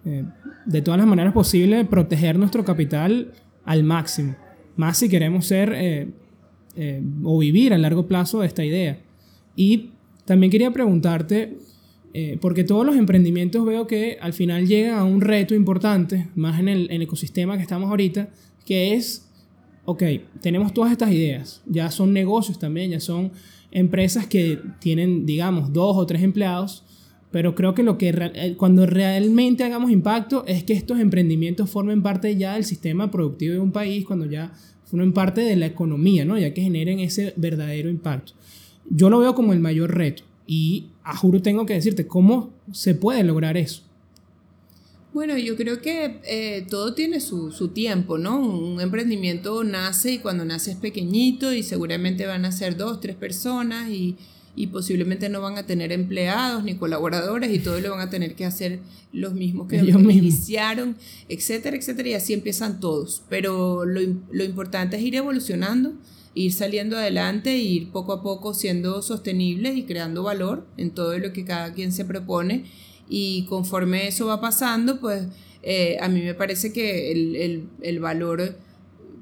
eh, 0.06 0.26
de 0.66 0.82
todas 0.82 0.98
las 0.98 1.08
maneras 1.08 1.34
posibles, 1.34 1.88
proteger 1.88 2.38
nuestro 2.38 2.66
capital 2.66 3.32
al 3.64 3.84
máximo. 3.84 4.36
Más 4.76 4.98
si 4.98 5.08
queremos 5.08 5.46
ser 5.46 5.72
eh, 5.74 6.10
eh, 6.76 7.02
o 7.24 7.38
vivir 7.40 7.74
a 7.74 7.78
largo 7.78 8.08
plazo 8.08 8.42
de 8.42 8.48
esta 8.48 8.66
idea. 8.66 9.00
Y 9.56 9.92
también 10.26 10.52
quería 10.52 10.72
preguntarte, 10.72 11.58
porque 12.42 12.64
todos 12.64 12.86
los 12.86 12.96
emprendimientos 12.96 13.66
veo 13.66 13.88
que 13.88 14.20
al 14.22 14.34
final 14.34 14.68
llegan 14.68 15.00
a 15.00 15.04
un 15.04 15.20
reto 15.20 15.56
importante, 15.56 16.28
más 16.36 16.60
en 16.60 16.68
el, 16.68 17.02
ecosistema 17.02 17.58
que 17.58 17.64
estamos 17.64 17.90
ahorita, 17.90 18.30
que 18.68 18.94
es, 18.94 19.32
ok, 19.86 20.04
tenemos 20.40 20.76
todas 20.76 20.92
estas 20.92 21.12
ideas, 21.12 21.64
ya 21.66 21.90
son 21.90 22.14
negocios 22.14 22.60
también, 22.60 22.92
ya 22.92 23.00
son 23.00 23.32
empresas 23.72 24.28
que 24.28 24.60
tienen, 24.80 25.26
digamos, 25.26 25.74
dos 25.74 25.98
o 25.98 26.06
tres 26.06 26.22
empleados, 26.22 26.84
pero 27.34 27.56
creo 27.56 27.74
que 27.74 27.82
lo 27.82 27.98
que 27.98 28.10
eh, 28.36 28.54
cuando 28.58 28.86
realmente 28.86 29.64
hagamos 29.64 29.90
impacto 29.90 30.46
es 30.46 30.64
que 30.64 30.74
estos 30.74 31.00
emprendimientos 31.00 31.68
formen 31.68 32.04
parte 32.04 32.38
ya 32.38 32.54
del 32.54 32.64
sistema 32.64 33.10
productivo 33.10 33.54
de 33.56 33.60
un 33.60 33.72
país, 33.72 34.06
cuando 34.06 34.28
ya 34.28 34.54
formen 34.86 35.14
parte 35.14 35.42
de 35.42 35.56
la 35.56 35.66
economía, 35.66 36.26
¿no? 36.26 36.38
ya 36.38 36.54
que 36.54 36.62
generen 36.62 37.00
ese 37.00 37.34
verdadero 37.36 37.90
impacto. 37.90 38.34
Yo 38.88 39.10
lo 39.10 39.20
veo 39.20 39.34
como 39.34 39.52
el 39.52 39.60
mayor 39.60 39.98
reto. 39.98 40.22
Y 40.46 40.90
a 41.04 41.18
juro 41.18 41.42
tengo 41.42 41.66
que 41.66 41.74
decirte, 41.74 42.06
¿cómo 42.06 42.52
se 42.72 42.94
puede 42.94 43.24
lograr 43.24 43.58
eso? 43.58 43.82
Bueno, 45.12 45.36
yo 45.36 45.56
creo 45.56 45.82
que 45.82 46.20
eh, 46.28 46.68
todo 46.70 46.94
tiene 46.94 47.20
su, 47.20 47.52
su, 47.52 47.70
tiempo, 47.70 48.20
¿no? 48.20 48.40
Un 48.40 48.80
emprendimiento 48.80 49.64
nace 49.64 50.12
y 50.12 50.20
cuando 50.20 50.46
nace 50.46 50.72
es 50.72 50.78
pequeñito 50.78 51.52
y 51.52 51.64
seguramente 51.64 52.28
van 52.28 52.46
a 52.46 52.52
ser 52.52 52.78
dos, 52.78 53.00
tres 53.00 53.16
personas 53.16 53.90
y, 53.90 54.18
y, 54.56 54.68
posiblemente 54.68 55.30
no 55.30 55.42
van 55.42 55.58
a 55.58 55.66
tener 55.66 55.92
empleados 55.92 56.64
ni 56.64 56.76
colaboradores 56.76 57.52
y 57.54 57.60
todo 57.60 57.80
lo 57.80 57.92
van 57.92 58.02
a 58.02 58.10
tener 58.10 58.36
que 58.36 58.46
hacer 58.46 58.80
los 59.12 59.34
mismos 59.34 59.68
que 59.68 59.80
Ellos 59.80 60.02
iniciaron, 60.02 60.98
etcétera, 61.30 61.78
etcétera, 61.78 62.10
y 62.10 62.14
así 62.14 62.34
empiezan 62.34 62.80
todos. 62.80 63.24
Pero 63.30 63.86
lo, 63.86 64.02
lo 64.32 64.44
importante 64.44 64.98
es 64.98 65.04
ir 65.04 65.16
evolucionando 65.16 65.94
ir 66.36 66.52
saliendo 66.52 66.98
adelante 66.98 67.58
ir 67.58 67.92
poco 67.92 68.14
a 68.14 68.24
poco 68.24 68.54
siendo 68.54 69.02
sostenibles 69.02 69.78
y 69.78 69.84
creando 69.84 70.24
valor 70.24 70.66
en 70.78 70.92
todo 70.92 71.18
lo 71.18 71.34
que 71.34 71.46
cada 71.46 71.74
quien 71.74 71.92
se 71.92 72.06
propone. 72.06 72.66
Y 73.08 73.46
conforme 73.46 74.08
eso 74.08 74.28
va 74.28 74.42
pasando, 74.42 75.00
pues 75.00 75.28
eh, 75.62 75.98
a 76.02 76.08
mí 76.08 76.22
me 76.22 76.34
parece 76.34 76.74
que 76.74 77.12
el, 77.12 77.36
el, 77.36 77.68
el 77.82 78.00
valor 78.00 78.58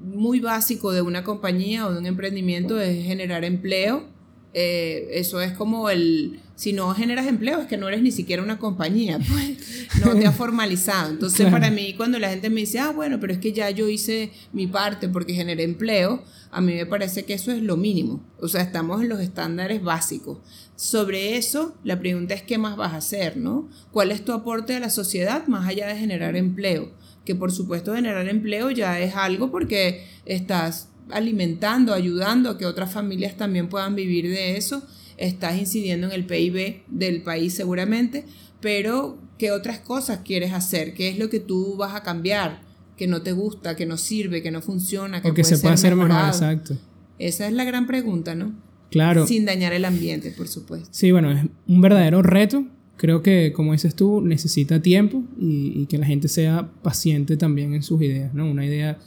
muy 0.00 0.40
básico 0.40 0.92
de 0.92 1.02
una 1.02 1.22
compañía 1.22 1.86
o 1.86 1.92
de 1.92 1.98
un 1.98 2.06
emprendimiento 2.06 2.80
es 2.80 3.04
generar 3.04 3.44
empleo 3.44 4.08
Eh, 4.54 5.08
eso 5.12 5.40
es 5.40 5.52
como 5.52 5.88
el, 5.88 6.40
si 6.56 6.74
no 6.74 6.94
generas 6.94 7.26
empleo 7.26 7.60
es 7.60 7.66
que 7.66 7.78
no 7.78 7.88
eres 7.88 8.02
ni 8.02 8.12
siquiera 8.12 8.42
una 8.42 8.58
compañía, 8.58 9.18
pues 9.32 9.88
no 10.04 10.14
te 10.14 10.26
has 10.26 10.36
formalizado. 10.36 11.10
Entonces 11.10 11.50
para 11.50 11.70
mí 11.70 11.94
cuando 11.96 12.18
la 12.18 12.28
gente 12.28 12.50
me 12.50 12.60
dice, 12.60 12.78
ah, 12.78 12.90
bueno, 12.90 13.18
pero 13.18 13.32
es 13.32 13.38
que 13.38 13.52
ya 13.52 13.70
yo 13.70 13.88
hice 13.88 14.30
mi 14.52 14.66
parte 14.66 15.08
porque 15.08 15.32
generé 15.32 15.64
empleo, 15.64 16.22
a 16.50 16.60
mí 16.60 16.74
me 16.74 16.86
parece 16.86 17.24
que 17.24 17.32
eso 17.34 17.50
es 17.50 17.62
lo 17.62 17.76
mínimo. 17.76 18.22
O 18.38 18.48
sea, 18.48 18.60
estamos 18.60 19.00
en 19.00 19.08
los 19.08 19.20
estándares 19.20 19.82
básicos. 19.82 20.38
Sobre 20.76 21.36
eso, 21.36 21.74
la 21.82 21.98
pregunta 21.98 22.34
es 22.34 22.42
qué 22.42 22.58
más 22.58 22.76
vas 22.76 22.92
a 22.92 22.98
hacer, 22.98 23.38
¿no? 23.38 23.70
¿Cuál 23.90 24.12
es 24.12 24.24
tu 24.24 24.32
aporte 24.32 24.76
a 24.76 24.80
la 24.80 24.90
sociedad 24.90 25.46
más 25.46 25.66
allá 25.66 25.86
de 25.86 25.96
generar 25.96 26.36
empleo? 26.36 26.92
Que 27.24 27.34
por 27.34 27.52
supuesto 27.52 27.94
generar 27.94 28.28
empleo 28.28 28.70
ya 28.70 29.00
es 29.00 29.14
algo 29.14 29.50
porque 29.50 30.06
estás 30.26 30.91
alimentando, 31.12 31.94
ayudando 31.94 32.50
a 32.50 32.58
que 32.58 32.66
otras 32.66 32.92
familias 32.92 33.36
también 33.36 33.68
puedan 33.68 33.94
vivir 33.94 34.28
de 34.28 34.56
eso, 34.56 34.82
estás 35.16 35.58
incidiendo 35.58 36.06
en 36.08 36.12
el 36.12 36.24
PIB 36.24 36.82
del 36.88 37.22
país 37.22 37.54
seguramente, 37.54 38.24
pero 38.60 39.18
¿qué 39.38 39.50
otras 39.52 39.78
cosas 39.80 40.20
quieres 40.24 40.52
hacer? 40.52 40.94
¿Qué 40.94 41.08
es 41.08 41.18
lo 41.18 41.28
que 41.28 41.40
tú 41.40 41.76
vas 41.76 41.94
a 41.94 42.02
cambiar? 42.02 42.62
Que 42.96 43.06
no 43.06 43.22
te 43.22 43.32
gusta, 43.32 43.76
que 43.76 43.86
no 43.86 43.96
sirve, 43.96 44.42
que 44.42 44.50
no 44.50 44.62
funciona, 44.62 45.22
que, 45.22 45.30
o 45.30 45.34
que 45.34 45.44
se 45.44 45.58
puede 45.58 45.74
hacer 45.74 45.96
mejor, 45.96 46.28
exacto. 46.28 46.76
Esa 47.18 47.46
es 47.46 47.52
la 47.52 47.64
gran 47.64 47.86
pregunta, 47.86 48.34
¿no? 48.34 48.54
Claro. 48.90 49.26
Sin 49.26 49.44
dañar 49.44 49.72
el 49.72 49.84
ambiente, 49.84 50.32
por 50.32 50.48
supuesto. 50.48 50.88
Sí, 50.92 51.10
bueno, 51.12 51.32
es 51.32 51.44
un 51.66 51.80
verdadero 51.80 52.22
reto. 52.22 52.66
Creo 52.96 53.22
que, 53.22 53.52
como 53.52 53.72
dices 53.72 53.96
tú, 53.96 54.20
necesita 54.20 54.80
tiempo 54.80 55.24
y, 55.40 55.72
y 55.74 55.86
que 55.86 55.98
la 55.98 56.06
gente 56.06 56.28
sea 56.28 56.70
paciente 56.82 57.36
también 57.36 57.74
en 57.74 57.82
sus 57.82 58.00
ideas, 58.02 58.32
¿no? 58.34 58.48
Una 58.48 58.66
idea 58.66 58.98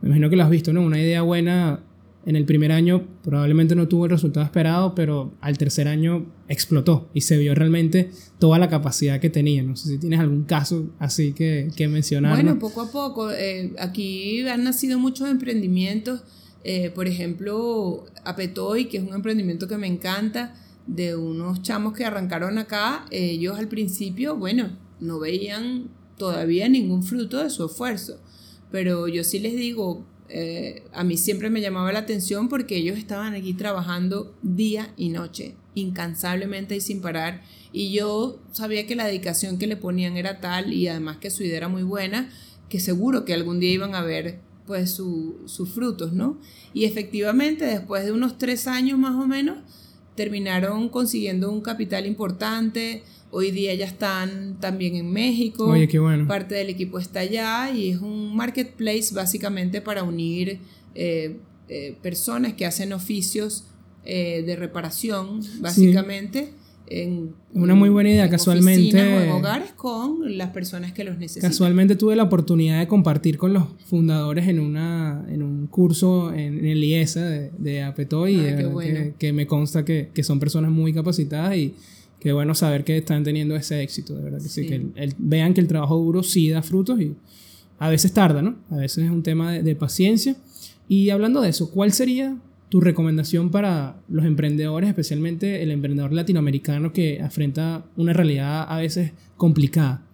me 0.00 0.08
imagino 0.08 0.30
que 0.30 0.36
lo 0.36 0.44
has 0.44 0.50
visto, 0.50 0.72
¿no? 0.72 0.82
Una 0.82 1.00
idea 1.00 1.22
buena 1.22 1.80
en 2.28 2.36
el 2.36 2.44
primer 2.44 2.72
año 2.72 3.06
probablemente 3.22 3.74
no 3.74 3.88
tuvo 3.88 4.04
el 4.04 4.10
resultado 4.10 4.44
esperado, 4.44 4.94
pero 4.94 5.32
al 5.40 5.56
tercer 5.56 5.88
año 5.88 6.26
explotó 6.48 7.08
y 7.14 7.22
se 7.22 7.38
vio 7.38 7.54
realmente 7.54 8.10
toda 8.38 8.58
la 8.58 8.68
capacidad 8.68 9.18
que 9.18 9.30
tenía. 9.30 9.62
No 9.62 9.76
sé 9.76 9.88
si 9.88 9.98
tienes 9.98 10.20
algún 10.20 10.44
caso 10.44 10.90
así 10.98 11.32
que, 11.32 11.70
que 11.74 11.88
mencionar. 11.88 12.34
Bueno, 12.34 12.58
poco 12.58 12.82
a 12.82 12.90
poco. 12.90 13.30
Eh, 13.32 13.72
aquí 13.78 14.46
han 14.46 14.64
nacido 14.64 14.98
muchos 14.98 15.28
emprendimientos. 15.28 16.22
Eh, 16.64 16.90
por 16.90 17.06
ejemplo, 17.06 18.04
Apetoy, 18.24 18.86
que 18.86 18.98
es 18.98 19.04
un 19.04 19.14
emprendimiento 19.14 19.66
que 19.66 19.78
me 19.78 19.86
encanta, 19.86 20.54
de 20.86 21.16
unos 21.16 21.62
chamos 21.62 21.94
que 21.94 22.04
arrancaron 22.04 22.58
acá. 22.58 23.06
Ellos 23.10 23.58
al 23.58 23.68
principio, 23.68 24.36
bueno, 24.36 24.76
no 25.00 25.18
veían 25.18 25.88
todavía 26.18 26.68
ningún 26.68 27.04
fruto 27.04 27.42
de 27.42 27.48
su 27.48 27.64
esfuerzo 27.64 28.20
pero 28.70 29.08
yo 29.08 29.24
sí 29.24 29.38
les 29.38 29.56
digo, 29.56 30.04
eh, 30.28 30.82
a 30.92 31.04
mí 31.04 31.16
siempre 31.16 31.48
me 31.48 31.60
llamaba 31.60 31.92
la 31.92 32.00
atención 32.00 32.48
porque 32.48 32.76
ellos 32.76 32.98
estaban 32.98 33.34
aquí 33.34 33.54
trabajando 33.54 34.34
día 34.42 34.92
y 34.96 35.08
noche, 35.08 35.54
incansablemente 35.74 36.76
y 36.76 36.80
sin 36.80 37.00
parar. 37.00 37.42
Y 37.72 37.92
yo 37.92 38.40
sabía 38.52 38.86
que 38.86 38.96
la 38.96 39.06
dedicación 39.06 39.58
que 39.58 39.66
le 39.66 39.76
ponían 39.76 40.16
era 40.16 40.40
tal 40.40 40.72
y 40.72 40.88
además 40.88 41.16
que 41.18 41.30
su 41.30 41.44
idea 41.44 41.58
era 41.58 41.68
muy 41.68 41.82
buena, 41.82 42.30
que 42.68 42.80
seguro 42.80 43.24
que 43.24 43.34
algún 43.34 43.60
día 43.60 43.72
iban 43.72 43.94
a 43.94 44.02
ver 44.02 44.40
pues 44.66 44.90
sus 44.90 45.70
frutos, 45.70 46.12
¿no? 46.12 46.38
Y 46.74 46.84
efectivamente, 46.84 47.64
después 47.64 48.04
de 48.04 48.12
unos 48.12 48.36
tres 48.36 48.66
años 48.66 48.98
más 48.98 49.14
o 49.14 49.26
menos, 49.26 49.58
terminaron 50.14 50.90
consiguiendo 50.90 51.50
un 51.50 51.62
capital 51.62 52.04
importante, 52.04 53.02
Hoy 53.30 53.50
día 53.50 53.74
ya 53.74 53.84
están 53.84 54.58
también 54.58 54.96
en 54.96 55.12
México. 55.12 55.66
Oye, 55.66 55.86
qué 55.86 55.98
bueno. 55.98 56.26
Parte 56.26 56.54
del 56.54 56.70
equipo 56.70 56.98
está 56.98 57.20
allá 57.20 57.70
y 57.70 57.90
es 57.90 58.00
un 58.00 58.34
marketplace 58.34 59.14
básicamente 59.14 59.82
para 59.82 60.02
unir 60.02 60.60
eh, 60.94 61.36
eh, 61.68 61.96
personas 62.00 62.54
que 62.54 62.64
hacen 62.64 62.94
oficios 62.94 63.66
eh, 64.04 64.42
de 64.46 64.56
reparación, 64.56 65.42
básicamente. 65.60 66.54
En, 66.86 67.34
Una 67.52 67.74
muy 67.74 67.90
buena 67.90 68.08
idea, 68.08 68.30
casualmente. 68.30 68.96
O 68.96 69.20
en 69.20 69.30
hogares 69.32 69.72
con 69.72 70.38
las 70.38 70.48
personas 70.48 70.94
que 70.94 71.04
los 71.04 71.18
necesitan. 71.18 71.50
Casualmente 71.50 71.96
tuve 71.96 72.16
la 72.16 72.22
oportunidad 72.22 72.78
de 72.78 72.88
compartir 72.88 73.36
con 73.36 73.52
los 73.52 73.64
fundadores 73.84 74.48
en, 74.48 74.58
una, 74.58 75.26
en 75.28 75.42
un 75.42 75.66
curso 75.66 76.32
en, 76.32 76.64
el 76.64 76.82
IESA 76.82 77.26
de, 77.26 77.50
de 77.58 77.82
Apetoy 77.82 78.36
y 78.36 79.12
que, 79.18 79.32
me 79.34 79.46
consta 79.46 79.84
que, 79.84 80.08
que 80.14 80.22
son 80.22 80.40
personas 80.40 80.70
muy 80.70 80.94
capacitadas 80.94 81.54
y 81.56 81.74
Qué 82.20 82.32
bueno 82.32 82.54
saber 82.54 82.84
que 82.84 82.96
están 82.96 83.22
teniendo 83.22 83.54
ese 83.54 83.82
éxito, 83.82 84.14
de 84.14 84.22
verdad 84.22 84.42
que 84.42 84.48
sí, 84.48 84.66
que 84.66 84.86
vean 85.18 85.54
que 85.54 85.60
el 85.60 85.68
trabajo 85.68 85.96
duro 85.96 86.22
sí 86.22 86.50
da 86.50 86.62
frutos 86.62 87.00
y 87.00 87.14
a 87.78 87.88
veces 87.88 88.12
tarda, 88.12 88.42
¿no? 88.42 88.56
A 88.70 88.76
veces 88.76 89.04
es 89.04 89.10
un 89.10 89.22
tema 89.22 89.52
de, 89.52 89.76
paciencia. 89.76 90.36
Y 90.88 91.10
hablando 91.10 91.40
de 91.40 91.50
eso, 91.50 91.70
¿cuál 91.70 91.92
sería 91.92 92.36
tu 92.70 92.80
recomendación 92.80 93.50
para 93.50 94.00
los 94.08 94.24
emprendedores, 94.24 94.88
especialmente 94.88 95.62
el 95.62 95.70
emprendedor 95.70 96.12
latinoamericano 96.12 96.92
que 96.92 97.20
afrenta 97.20 97.84
una 97.96 98.12
realidad 98.12 98.66
a 98.68 98.78
veces 98.78 99.12
complicada? 99.36 100.04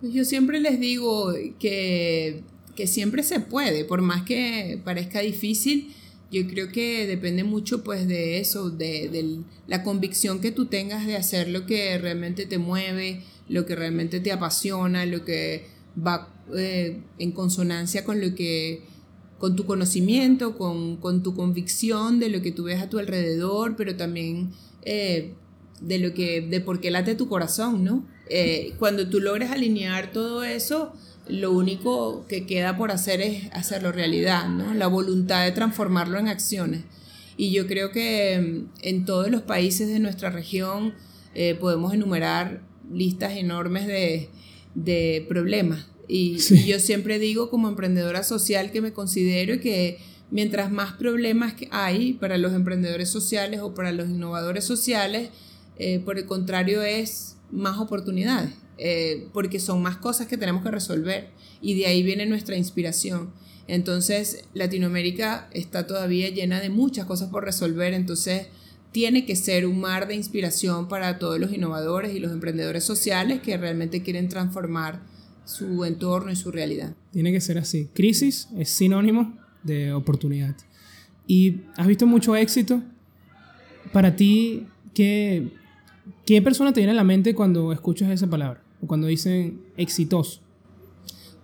Pues 0.00 0.14
yo 0.14 0.24
siempre 0.24 0.60
les 0.60 0.80
digo 0.80 1.32
que, 1.58 2.42
que 2.74 2.86
siempre 2.86 3.22
se 3.22 3.40
puede, 3.40 3.84
por 3.84 4.00
más 4.00 4.22
que 4.22 4.80
parezca 4.82 5.20
difícil 5.20 5.92
yo 6.32 6.46
creo 6.48 6.72
que 6.72 7.06
depende 7.06 7.44
mucho 7.44 7.84
pues 7.84 8.08
de 8.08 8.40
eso, 8.40 8.70
de, 8.70 9.40
la 9.66 9.82
convicción 9.82 10.40
que 10.40 10.50
tú 10.50 10.66
tengas 10.66 11.06
de 11.06 11.16
hacer 11.16 11.48
lo 11.48 11.66
que 11.66 11.98
realmente 11.98 12.46
te 12.46 12.56
mueve, 12.56 13.22
lo 13.48 13.66
que 13.66 13.76
realmente 13.76 14.18
te 14.18 14.32
apasiona, 14.32 15.04
lo 15.04 15.26
que 15.26 15.66
va 15.94 16.34
eh, 16.56 17.02
en 17.18 17.32
consonancia 17.32 18.04
con 18.04 18.20
lo 18.22 18.34
que 18.34 18.82
con 19.38 19.56
tu 19.56 19.66
conocimiento, 19.66 20.56
con, 20.56 21.22
tu 21.22 21.34
convicción 21.34 22.20
de 22.20 22.28
lo 22.28 22.42
que 22.42 22.52
tú 22.52 22.64
ves 22.64 22.80
a 22.80 22.88
tu 22.88 23.00
alrededor, 23.00 23.74
pero 23.76 23.96
también 23.96 24.52
eh, 24.84 25.34
de 25.80 25.98
lo 25.98 26.14
que, 26.14 26.40
de 26.40 26.60
por 26.60 26.80
qué 26.80 26.92
late 26.92 27.16
tu 27.16 27.28
corazón, 27.28 27.82
¿no? 27.82 28.06
Eh, 28.30 28.72
cuando 28.78 29.08
tú 29.10 29.18
logres 29.18 29.50
alinear 29.50 30.12
todo 30.12 30.44
eso, 30.44 30.92
lo 31.28 31.52
único 31.52 32.26
que 32.28 32.46
queda 32.46 32.76
por 32.76 32.90
hacer 32.90 33.20
es 33.20 33.50
hacerlo 33.52 33.92
realidad, 33.92 34.48
¿no? 34.48 34.74
La 34.74 34.86
voluntad 34.86 35.44
de 35.44 35.52
transformarlo 35.52 36.18
en 36.18 36.28
acciones. 36.28 36.82
Y 37.36 37.52
yo 37.52 37.66
creo 37.66 37.92
que 37.92 38.40
mm, 38.40 38.70
en 38.82 39.04
todos 39.04 39.30
los 39.30 39.42
países 39.42 39.88
de 39.88 39.98
nuestra 39.98 40.30
región 40.30 40.94
eh, 41.34 41.54
podemos 41.54 41.94
enumerar 41.94 42.62
listas 42.92 43.32
enormes 43.32 43.86
de, 43.86 45.26
problemas. 45.28 45.86
Y, 46.08 46.36
yo 46.66 46.78
siempre 46.78 47.18
digo 47.18 47.50
como 47.50 47.68
emprendedora 47.68 48.22
social 48.22 48.70
que 48.70 48.80
me 48.80 48.92
considero 48.92 49.60
que 49.60 49.98
mientras 50.30 50.70
más 50.70 50.92
problemas 50.94 51.54
hay 51.70 52.14
para 52.14 52.38
los 52.38 52.52
emprendedores 52.52 53.08
sociales 53.08 53.60
o 53.60 53.74
para 53.74 53.92
los 53.92 54.08
innovadores 54.08 54.64
sociales, 54.64 55.30
eh, 55.78 56.00
por 56.00 56.18
el 56.18 56.26
contrario 56.26 56.82
es 56.82 57.36
más 57.50 57.78
oportunidades. 57.78 58.61
Eh, 58.78 59.28
porque 59.32 59.60
son 59.60 59.82
más 59.82 59.96
cosas 59.98 60.26
que 60.26 60.38
tenemos 60.38 60.62
que 60.62 60.70
resolver 60.70 61.28
y 61.60 61.74
de 61.74 61.86
ahí 61.86 62.02
viene 62.02 62.26
nuestra 62.26 62.56
inspiración. 62.56 63.30
Entonces, 63.68 64.44
Latinoamérica 64.54 65.48
está 65.52 65.86
todavía 65.86 66.30
llena 66.30 66.60
de 66.60 66.70
muchas 66.70 67.06
cosas 67.06 67.30
por 67.30 67.44
resolver, 67.44 67.92
entonces 67.92 68.48
tiene 68.90 69.24
que 69.24 69.36
ser 69.36 69.66
un 69.66 69.80
mar 69.80 70.08
de 70.08 70.14
inspiración 70.14 70.88
para 70.88 71.18
todos 71.18 71.38
los 71.38 71.52
innovadores 71.52 72.14
y 72.14 72.20
los 72.20 72.32
emprendedores 72.32 72.84
sociales 72.84 73.40
que 73.40 73.56
realmente 73.56 74.02
quieren 74.02 74.28
transformar 74.28 75.02
su 75.44 75.84
entorno 75.84 76.30
y 76.30 76.36
su 76.36 76.50
realidad. 76.50 76.94
Tiene 77.12 77.32
que 77.32 77.40
ser 77.40 77.58
así. 77.58 77.88
Crisis 77.94 78.48
es 78.58 78.68
sinónimo 78.68 79.38
de 79.62 79.92
oportunidad. 79.92 80.56
Y 81.26 81.62
has 81.76 81.86
visto 81.86 82.06
mucho 82.06 82.36
éxito. 82.36 82.82
Para 83.92 84.16
ti, 84.16 84.66
¿qué, 84.94 85.52
¿Qué 86.24 86.40
persona 86.40 86.72
te 86.72 86.80
viene 86.80 86.92
a 86.92 86.96
la 86.96 87.04
mente 87.04 87.34
cuando 87.34 87.72
escuchas 87.72 88.10
esa 88.10 88.28
palabra? 88.28 88.62
O 88.80 88.86
cuando 88.86 89.06
dicen 89.06 89.60
exitoso. 89.76 90.40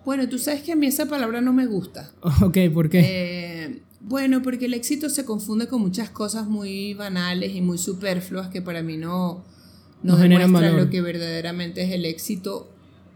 Bueno, 0.05 0.29
tú 0.29 0.39
sabes 0.39 0.63
que 0.63 0.73
a 0.73 0.77
mí 0.77 0.87
esa 0.87 1.07
palabra 1.07 1.41
no 1.41 1.53
me 1.53 1.67
gusta. 1.67 2.13
Ok, 2.43 2.57
¿por 2.73 2.89
qué? 2.89 3.01
Eh, 3.05 3.83
bueno, 4.01 4.43
porque 4.43 4.67
el 4.67 4.75
éxito 4.75 5.11
se 5.11 5.25
confunde 5.25 5.67
con 5.67 5.81
muchas 5.81 6.11
cosas 6.11 6.47
muy 6.47 6.95
banales 6.95 7.55
y 7.55 7.61
muy 7.61 7.79
superfluas 7.79 8.49
que 8.49 8.63
para 8.63 8.83
mí 8.83 8.97
no, 8.97 9.45
no, 10.03 10.17
demuestran 10.17 10.77
lo 10.77 10.89
que 10.89 11.03
verdaderamente 11.03 11.83
es 11.83 11.93
el 11.93 12.05
éxito 12.05 12.71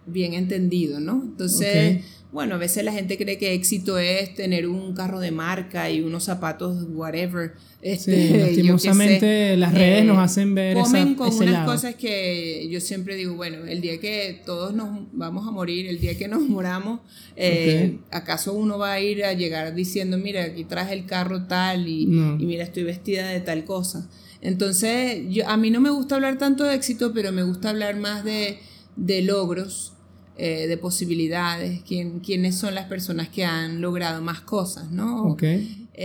bien 0.07 0.35
entendido, 0.35 0.99
¿no? 0.99 1.23
Entonces, 1.23 2.05
bueno, 2.33 2.55
a 2.55 2.59
veces 2.59 2.83
la 2.83 2.93
gente 2.93 3.19
cree 3.19 3.37
que 3.37 3.53
éxito 3.53 3.99
es 3.99 4.35
tener 4.35 4.67
un 4.67 4.95
carro 4.95 5.21
de 5.21 5.31
marca 5.31 5.91
y 5.91 6.01
unos 6.01 6.25
zapatos, 6.25 6.87
whatever. 6.89 7.53
Este, 7.83 8.29
sí, 8.29 8.39
lastimosamente 8.39 9.55
las 9.59 9.75
redes 9.75 10.07
nos 10.07 10.17
eh, 10.17 10.21
hacen 10.21 10.55
ver 10.55 10.79
comen 10.79 11.15
con 11.15 11.31
unas 11.35 11.67
cosas 11.67 11.95
que 11.95 12.67
yo 12.71 12.81
siempre 12.81 13.17
digo, 13.17 13.35
bueno, 13.35 13.67
el 13.67 13.83
día 13.83 14.01
que 14.01 14.41
todos 14.47 14.73
nos 14.73 15.01
vamos 15.13 15.47
a 15.47 15.51
morir, 15.51 15.87
el 15.87 16.01
día 16.01 16.17
que 16.17 16.27
nos 16.27 16.41
moramos, 16.41 17.01
eh, 17.37 17.99
¿acaso 18.11 18.55
uno 18.55 18.79
va 18.79 18.93
a 18.93 19.01
ir 19.01 19.27
a 19.27 19.35
llegar 19.35 19.75
diciendo, 19.75 20.17
mira, 20.17 20.43
aquí 20.43 20.65
traje 20.65 20.95
el 20.95 21.05
carro 21.05 21.47
tal 21.47 21.87
y, 21.87 22.05
y 22.05 22.47
mira, 22.47 22.65
estoy 22.65 22.85
vestida 22.85 23.29
de 23.29 23.41
tal 23.41 23.65
cosa? 23.65 24.09
Entonces, 24.41 25.23
yo, 25.29 25.47
a 25.47 25.59
mí 25.59 25.71
no 25.71 25.83
me 25.83 25.91
gusta 25.91 26.15
hablar 26.15 26.39
tanto 26.39 26.65
de 26.65 26.77
éxito, 26.77 27.13
pero 27.13 27.31
me 27.31 27.43
gusta 27.43 27.69
hablar 27.69 27.97
más 27.97 28.25
de, 28.25 28.59
de 28.97 29.21
logros 29.21 29.93
eh, 30.39 30.67
de 30.67 30.77
posibilidades, 30.77 31.83
quién, 31.87 32.21
quiénes 32.21 32.57
son 32.57 32.75
las 32.75 32.87
personas 32.87 33.29
que 33.29 33.45
han 33.45 33.81
logrado 33.81 34.23
más 34.23 34.41
cosas, 34.41 34.91
¿no? 34.91 35.25
Ok. 35.25 35.45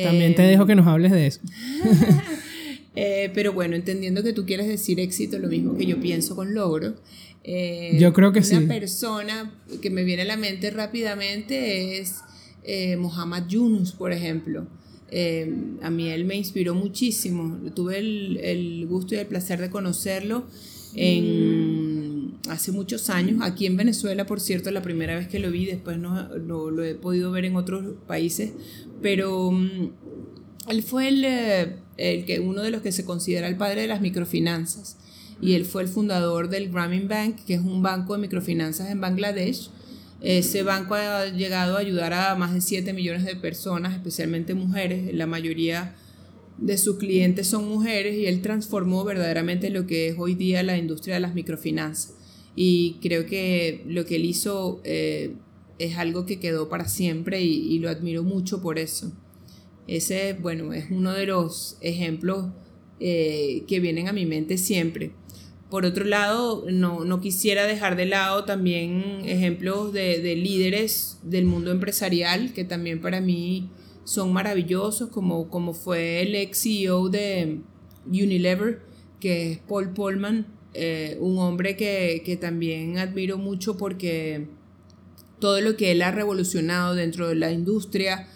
También 0.04 0.36
te 0.36 0.42
dejo 0.42 0.66
que 0.66 0.76
nos 0.76 0.88
hables 0.88 1.12
de 1.12 1.28
eso. 1.28 1.42
Eh, 3.00 3.30
pero 3.36 3.54
bueno, 3.54 3.76
entendiendo 3.76 4.24
que 4.24 4.34
tú 4.34 4.48
quieres 4.48 4.68
decir 4.68 5.00
éxito, 5.00 5.38
lo 5.38 5.50
mismo 5.50 5.78
que 5.78 5.86
yo 5.86 6.00
pienso 6.00 6.36
con 6.36 6.56
logro. 6.56 6.96
Eh, 7.44 7.96
yo 8.00 8.12
creo 8.12 8.32
que 8.32 8.40
una 8.40 8.48
sí. 8.48 8.56
Una 8.56 8.68
persona 8.68 9.54
que 9.84 9.92
me 9.92 10.04
viene 10.04 10.24
a 10.24 10.26
la 10.26 10.36
mente 10.36 10.72
rápidamente 10.72 12.00
es 12.00 12.22
eh, 12.64 12.98
Muhammad 12.98 13.48
Yunus, 13.48 13.92
por 13.92 14.14
ejemplo. 14.14 14.66
a 15.84 15.90
mí 15.92 16.10
él 16.10 16.26
me 16.26 16.38
inspiró 16.38 16.74
muchísimo. 16.74 17.70
Tuve 17.76 18.00
el, 18.00 18.38
el, 18.38 18.88
gusto 18.88 19.14
y 19.14 19.20
el 19.20 19.28
placer 19.28 19.62
de 19.62 19.70
conocerlo 19.70 20.48
en, 20.96 21.77
hace 22.50 22.72
muchos 22.72 23.10
años, 23.10 23.42
aquí 23.42 23.66
en 23.66 23.78
Venezuela, 23.78 24.26
por 24.26 24.40
cierto, 24.40 24.72
la 24.72 24.82
primera 24.82 25.16
vez 25.16 25.28
que 25.28 25.40
lo 25.40 25.52
vi, 25.52 25.66
después 25.66 25.98
no, 25.98 26.30
lo, 26.38 26.72
lo 26.72 26.84
he 26.84 26.96
podido 26.96 27.32
ver 27.32 27.46
en 27.46 27.56
otros 27.56 27.96
países, 28.08 28.52
pero 29.02 29.52
mm, 29.52 29.90
él 30.70 30.84
fue 30.84 31.08
el, 31.08 31.26
el, 31.98 32.26
que, 32.26 32.40
uno 32.40 32.62
de 32.62 32.72
los 32.72 32.82
que 32.82 32.92
se 32.92 33.06
considera 33.06 33.48
el 33.48 33.58
padre 33.58 33.82
de 33.82 33.88
las 33.88 34.02
microfinanzas 34.02 34.98
y 35.42 35.54
él 35.54 35.66
fue 35.66 35.84
el 35.84 35.88
fundador 35.88 36.50
del 36.50 36.72
Grameen 36.72 37.08
Bank, 37.08 37.38
que 37.46 37.56
es 37.56 37.62
un 37.62 37.82
banco 37.82 38.14
de 38.14 38.22
microfinanzas 38.22 38.90
en 38.90 39.00
Bangladesh. 39.00 39.70
Ese 40.22 40.64
banco 40.64 40.96
ha 40.96 41.28
llegado 41.28 41.78
a 41.78 41.80
ayudar 41.80 42.14
a 42.14 42.36
más 42.36 42.54
de 42.54 42.62
7 42.62 42.92
millones 42.94 43.24
de 43.24 43.36
personas, 43.36 43.94
especialmente 43.94 44.56
mujeres. 44.56 45.14
La 45.14 45.28
mayoría 45.28 45.96
de 46.58 46.78
sus 46.80 46.98
clientes 46.98 47.48
son 47.48 47.68
mujeres 47.70 48.16
y 48.16 48.26
él 48.26 48.42
transformó 48.42 49.04
verdaderamente 49.04 49.70
lo 49.70 49.86
que 49.86 50.08
es 50.08 50.16
hoy 50.18 50.34
día 50.34 50.64
la 50.64 50.78
industria 50.78 51.16
de 51.16 51.20
las 51.20 51.36
microfinanzas. 51.36 52.17
Y 52.60 52.96
creo 53.04 53.28
que 53.28 53.84
lo 53.86 54.08
que 54.08 54.16
él 54.16 54.26
hizo 54.26 54.82
eh, 54.84 55.36
es 55.78 55.96
algo 55.98 56.26
que 56.26 56.40
quedó 56.40 56.70
para 56.70 56.88
siempre 56.88 57.40
y, 57.44 57.78
lo 57.78 57.88
admiro 57.88 58.24
mucho 58.24 58.64
por 58.64 58.80
eso. 58.80 59.12
Ese, 59.86 60.34
bueno, 60.34 60.74
es 60.74 60.90
uno 60.90 61.14
de 61.14 61.28
los 61.28 61.78
ejemplos 61.82 62.48
eh, 63.00 63.64
que 63.68 63.80
vienen 63.80 64.08
a 64.08 64.12
mi 64.12 64.26
mente 64.26 64.58
siempre. 64.58 65.12
Por 65.70 65.86
otro 65.86 66.04
lado, 66.04 66.66
no, 66.72 67.06
no 67.06 67.22
quisiera 67.22 67.68
dejar 67.68 67.96
de 67.96 68.08
lado 68.08 68.44
también 68.44 69.22
ejemplos 69.26 69.94
de, 69.94 70.20
de, 70.20 70.36
líderes 70.36 71.20
del 71.22 71.46
mundo 71.46 71.70
empresarial 71.70 72.54
que 72.54 72.64
también 72.64 73.02
para 73.02 73.22
mí 73.22 73.70
son 74.04 74.34
maravillosos, 74.34 75.10
como, 75.10 75.48
como 75.52 75.76
fue 75.76 76.24
el 76.24 76.34
ex 76.34 76.64
CEO 76.64 77.10
de 77.10 77.60
Unilever, 78.08 78.82
que 79.20 79.52
es 79.52 79.58
Paul 79.60 79.94
Polman, 79.94 80.57
eh, 80.78 81.18
un 81.20 81.38
hombre 81.40 81.76
que, 81.76 82.22
que 82.24 82.38
también 82.38 82.98
admiro 82.98 83.38
mucho 83.38 83.78
porque 83.78 84.48
todo 85.40 85.62
lo 85.62 85.76
que 85.76 85.92
él 85.92 86.02
ha 86.02 86.12
revolucionado 86.12 86.96
dentro 86.96 87.28
de 87.28 87.36
la 87.36 87.52
industria, 87.52 88.28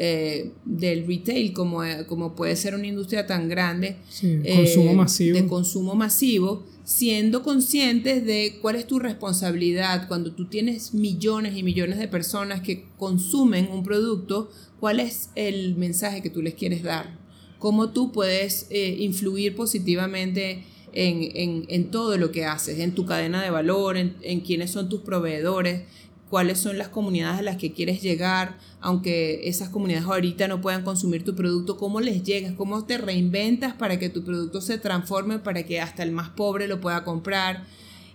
eh, 0.00 0.52
del 0.64 1.08
retail, 1.08 1.52
como, 1.52 1.80
como 2.06 2.36
puede 2.36 2.54
ser 2.54 2.76
una 2.76 2.86
industria 2.86 3.26
tan 3.26 3.48
grande 3.48 3.96
sí, 4.08 4.38
consumo 4.54 4.90
eh, 4.92 4.94
masivo. 4.94 5.36
de 5.36 5.46
consumo 5.48 5.94
masivo, 5.96 6.64
siendo 6.84 7.42
conscientes 7.42 8.24
de 8.24 8.60
cuál 8.62 8.76
es 8.76 8.86
tu 8.86 9.00
responsabilidad 9.00 10.06
cuando 10.06 10.32
tú 10.32 10.46
tienes 10.46 10.94
millones 10.94 11.56
y 11.56 11.64
millones 11.64 11.98
de 11.98 12.06
personas 12.06 12.60
que 12.60 12.84
consumen 12.96 13.68
un 13.72 13.82
producto, 13.82 14.52
cuál 14.78 15.00
es 15.00 15.30
el 15.34 15.74
mensaje 15.74 16.22
que 16.22 16.30
tú 16.30 16.42
les 16.42 16.54
quieres 16.54 16.84
dar, 16.84 17.18
cómo 17.58 17.90
tú 17.90 18.12
puedes 18.12 18.68
eh, 18.70 18.94
influir 19.00 19.56
positivamente 19.56 20.64
en, 20.98 21.30
en, 21.36 21.64
en, 21.68 21.90
todo 21.92 22.18
lo 22.18 22.32
que 22.32 22.44
haces, 22.44 22.80
en 22.80 22.92
tu 22.92 23.06
cadena 23.06 23.40
de 23.40 23.50
valor, 23.50 23.96
en, 23.96 24.16
en 24.22 24.40
quiénes 24.40 24.72
son 24.72 24.88
tus 24.88 25.02
proveedores, 25.02 25.82
cuáles 26.28 26.58
son 26.58 26.76
las 26.76 26.88
comunidades 26.88 27.38
a 27.38 27.42
las 27.42 27.56
que 27.56 27.72
quieres 27.72 28.02
llegar, 28.02 28.58
aunque 28.80 29.48
esas 29.48 29.68
comunidades 29.68 30.06
ahorita 30.06 30.48
no 30.48 30.60
puedan 30.60 30.82
consumir 30.82 31.24
tu 31.24 31.36
producto, 31.36 31.76
cómo 31.76 32.00
les 32.00 32.24
llegas, 32.24 32.52
cómo 32.54 32.84
te 32.84 32.98
reinventas 32.98 33.74
para 33.74 34.00
que 34.00 34.08
tu 34.08 34.24
producto 34.24 34.60
se 34.60 34.76
transforme, 34.76 35.38
para 35.38 35.62
que 35.62 35.80
hasta 35.80 36.02
el 36.02 36.10
más 36.10 36.30
pobre 36.30 36.66
lo 36.66 36.80
pueda 36.80 37.04
comprar. 37.04 37.64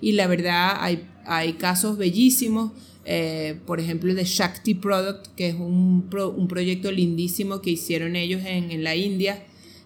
Y 0.01 0.11
la 0.11 0.27
verdad, 0.27 0.75
hay, 0.79 1.07
hay 1.25 1.53
casos 1.53 1.97
bellísimos, 1.97 2.73
eh, 3.05 3.59
por 3.65 3.79
ejemplo, 3.79 4.09
el 4.09 4.17
de 4.17 4.25
Shakti 4.25 4.73
Product, 4.73 5.27
que 5.37 5.47
es 5.47 5.55
un, 5.55 6.07
pro, 6.09 6.31
un 6.31 6.49
proyecto 6.49 6.91
lindísimo 6.91 7.61
que 7.61 7.69
hicieron 7.69 8.17
ellos 8.17 8.41
en, 8.45 8.71
en 8.71 8.83
la 8.83 8.95
India, 8.97 9.45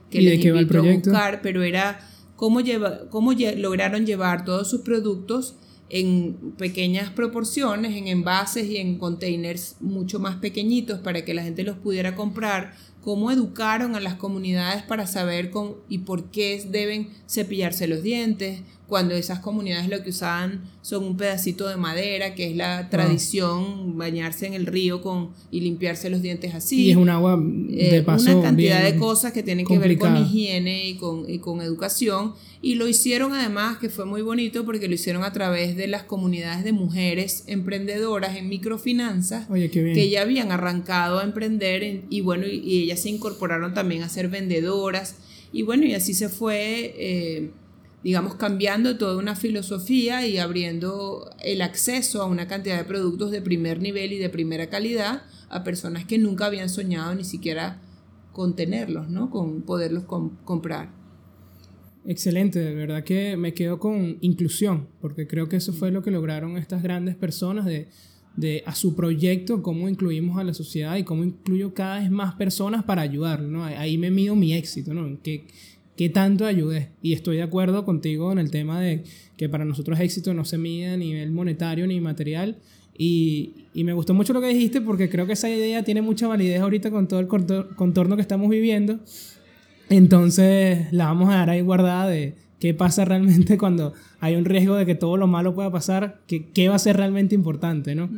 que 0.10 0.20
¿Y 0.20 0.26
les 0.26 0.38
de 0.38 0.40
qué 0.40 0.52
va 0.52 0.60
el 0.60 0.64
invito 0.64 0.80
a 0.80 0.82
proyecto? 0.82 1.10
buscar, 1.12 1.42
pero 1.44 1.62
era 1.62 2.00
cómo, 2.38 2.62
lleva, 2.62 3.10
cómo 3.10 3.34
lograron 3.34 4.06
llevar 4.06 4.46
todos 4.46 4.70
sus 4.70 4.82
productos 4.82 5.56
en 5.90 6.54
pequeñas 6.58 7.10
proporciones, 7.10 7.96
en 7.96 8.08
envases 8.08 8.68
y 8.70 8.78
en 8.78 8.98
containers 8.98 9.76
mucho 9.82 10.20
más 10.20 10.36
pequeñitos 10.38 11.00
para 11.00 11.26
que 11.26 11.34
la 11.34 11.44
gente 11.44 11.64
los 11.64 11.78
pudiera 11.78 12.16
comprar, 12.16 12.74
cómo 13.02 13.32
educaron 13.32 13.96
a 13.96 14.02
las 14.02 14.16
comunidades 14.16 14.84
para 14.84 15.08
saber 15.08 15.50
con, 15.50 15.78
y 15.88 16.00
por 16.00 16.30
qué 16.30 16.64
deben 16.70 17.10
cepillarse 17.30 17.88
los 17.88 18.04
dientes, 18.04 18.62
cuando 18.88 19.16
esas 19.16 19.40
comunidades 19.40 19.90
lo 19.90 20.02
que 20.02 20.12
usaban 20.12 20.62
son 20.82 21.04
un 21.04 21.18
pedacito 21.18 21.68
de 21.68 21.76
madera, 21.76 22.34
que 22.36 22.50
es 22.50 22.56
la 22.56 22.90
tradición, 22.90 23.98
bañarse 23.98 24.48
en 24.48 24.54
el 24.54 24.66
río 24.66 25.02
con, 25.02 25.32
y 25.52 25.60
limpiarse 25.60 26.10
los 26.10 26.22
dientes 26.22 26.56
así. 26.56 26.86
Y 26.86 26.92
es 26.92 26.98
un 26.98 27.10
agua 27.10 27.38
de 27.38 28.02
paso 28.04 28.30
eh, 28.30 28.34
Una 28.36 28.44
cantidad 28.44 28.82
bien 28.82 28.94
de 28.94 28.98
cosas 29.00 29.34
que 29.34 29.44
tienen 29.44 29.66
que 29.66 29.78
ver 29.78 29.98
con 29.98 30.16
higiene 30.16 30.88
y 30.88 30.96
con, 30.96 31.30
y 31.30 31.40
con 31.40 31.62
educación. 31.62 32.34
Y 32.62 32.76
lo 32.76 32.88
hicieron 32.88 33.34
además, 33.34 33.78
que 33.78 33.90
fue 33.90 34.06
muy 34.06 34.22
bonito, 34.22 34.66
porque 34.66 34.88
lo 34.88 34.96
hicieron 34.96 35.24
a 35.24 35.34
través 35.34 35.76
de 35.76 35.88
las 35.88 36.04
comunidades 36.04 36.64
de 36.64 36.72
mujeres 36.72 37.44
emprendedoras 37.48 38.36
en 38.38 38.48
microfinanzas, 38.50 39.50
Oye, 39.50 39.70
qué 39.70 39.84
bien. 39.84 39.96
que 39.96 40.10
ya 40.10 40.22
habían 40.22 40.52
arrancado 40.52 41.20
a 41.20 41.24
emprender 41.24 41.84
en- 41.84 42.06
y 42.10 42.22
bueno, 42.22 42.46
y, 42.48 42.56
y 42.60 42.84
ellas 42.84 43.02
se 43.02 43.10
incorporaron 43.10 43.74
también 43.74 44.02
a 44.04 44.10
ser 44.10 44.30
vendedoras. 44.30 45.16
Y 45.54 45.64
bueno, 45.64 45.86
y 45.86 45.94
así 45.94 46.14
se 46.14 46.30
fue, 46.30 46.94
eh, 46.98 47.52
digamos, 48.04 48.36
cambiando 48.36 48.98
toda 48.98 49.18
una 49.18 49.36
filosofía 49.36 50.26
y 50.28 50.38
abriendo 50.38 51.30
el 51.44 51.62
acceso 51.62 52.22
a 52.22 52.26
una 52.26 52.48
cantidad 52.48 52.78
de 52.78 52.84
productos 52.84 53.32
de 53.32 53.42
primer 53.42 53.82
nivel 53.82 54.14
y 54.14 54.18
de 54.18 54.30
primera 54.30 54.70
calidad 54.70 55.24
a 55.50 55.64
personas 55.64 56.06
que 56.06 56.18
nunca 56.18 56.46
habían 56.46 56.70
soñado 56.70 57.14
ni 57.16 57.24
siquiera 57.24 57.82
con 58.32 58.56
tenerlos, 58.56 59.10
¿no? 59.10 59.30
Con 59.30 59.64
poderlos 59.64 60.04
com- 60.04 60.38
comprar. 60.46 60.92
Excelente, 62.06 62.60
de 62.60 62.74
verdad 62.74 63.04
que 63.04 63.36
me 63.36 63.54
quedo 63.54 63.80
con 63.80 64.18
inclusión, 64.22 64.88
porque 65.02 65.28
creo 65.28 65.50
que 65.50 65.58
eso 65.58 65.74
fue 65.74 65.92
lo 65.92 66.02
que 66.02 66.12
lograron 66.12 66.56
estas 66.58 66.82
grandes 66.82 67.16
personas 67.16 67.66
de, 67.66 67.90
de 68.38 68.64
a 68.66 68.74
su 68.76 68.96
proyecto, 68.96 69.62
cómo 69.62 69.90
incluimos 69.90 70.40
a 70.40 70.44
la 70.46 70.54
sociedad 70.54 70.96
y 70.96 71.04
cómo 71.04 71.26
incluyo 71.26 71.74
cada 71.74 72.00
vez 72.00 72.10
más 72.10 72.36
personas 72.36 72.86
para 72.86 73.02
ayudar, 73.02 73.42
¿no? 73.42 73.66
Ahí 73.66 73.98
me 73.98 74.10
mido 74.12 74.36
mi 74.36 74.54
éxito, 74.54 74.94
¿no? 74.94 75.20
¿Qué, 75.22 75.48
qué 75.98 76.10
tanto 76.10 76.46
ayudé? 76.46 76.90
Y 77.02 77.14
estoy 77.14 77.38
de 77.38 77.44
acuerdo 77.44 77.84
contigo 77.84 78.32
en 78.32 78.38
el 78.40 78.52
tema 78.52 78.80
de 78.80 79.04
que 79.36 79.50
para 79.50 79.66
nosotros 79.66 80.00
éxito 80.00 80.34
no 80.34 80.46
se 80.46 80.58
mide 80.58 80.88
a 80.92 80.98
nivel 80.98 81.32
monetario 81.32 81.86
ni 81.88 82.00
material. 82.00 82.58
Y, 82.98 83.66
y 83.74 83.84
me 83.84 83.94
gustó 83.94 84.14
mucho 84.14 84.34
lo 84.34 84.42
que 84.42 84.48
dijiste 84.48 84.82
porque 84.82 85.10
creo 85.10 85.28
que 85.28 85.34
esa 85.34 85.50
idea 85.50 85.84
tiene 85.84 86.02
mucha 86.02 86.28
validez 86.28 86.62
ahorita 86.62 86.90
con 86.90 87.08
todo 87.08 87.20
el 87.20 87.28
contor- 87.28 87.76
contorno 87.76 88.16
que 88.16 88.22
estamos 88.22 88.50
viviendo. 88.50 89.00
Entonces 89.90 90.92
la 90.92 91.06
vamos 91.06 91.30
a 91.30 91.36
dar 91.38 91.50
ahí 91.50 91.62
guardada 91.62 92.08
de 92.08 92.36
qué 92.60 92.74
pasa 92.74 93.06
realmente 93.06 93.58
cuando 93.60 93.94
hay 94.20 94.36
un 94.36 94.46
riesgo 94.46 94.76
de 94.76 94.86
que 94.86 94.96
todo 94.96 95.18
lo 95.18 95.28
malo 95.28 95.54
pueda 95.56 95.72
pasar, 95.72 96.22
que, 96.28 96.46
qué 96.50 96.70
va 96.70 96.76
a 96.76 96.80
ser 96.80 96.98
realmente 96.98 97.36
importante, 97.36 97.96
¿no? 97.96 98.10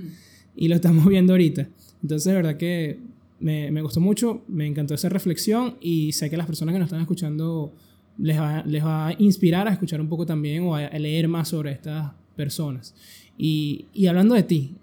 Y 0.55 0.67
lo 0.67 0.75
estamos 0.75 1.05
viendo 1.07 1.33
ahorita. 1.33 1.67
Entonces, 2.01 2.25
de 2.25 2.33
verdad 2.33 2.57
que 2.57 2.99
me, 3.39 3.71
me 3.71 3.81
gustó 3.81 3.99
mucho, 3.99 4.43
me 4.47 4.65
encantó 4.67 4.93
esa 4.93 5.09
reflexión 5.09 5.77
y 5.81 6.11
sé 6.11 6.29
que 6.29 6.37
las 6.37 6.45
personas 6.45 6.73
que 6.73 6.79
nos 6.79 6.87
están 6.87 7.01
escuchando 7.01 7.73
les 8.17 8.39
va, 8.39 8.63
les 8.65 8.83
va 8.83 9.07
a 9.07 9.15
inspirar 9.17 9.67
a 9.67 9.71
escuchar 9.71 10.01
un 10.01 10.09
poco 10.09 10.25
también 10.25 10.63
o 10.63 10.75
a, 10.75 10.89
leer 10.99 11.27
más 11.27 11.49
sobre 11.49 11.71
estas 11.71 12.11
personas. 12.35 12.93
Y, 13.37 13.85
y 13.93 14.07
hablando 14.07 14.35
de 14.35 14.43
ti, 14.43 14.75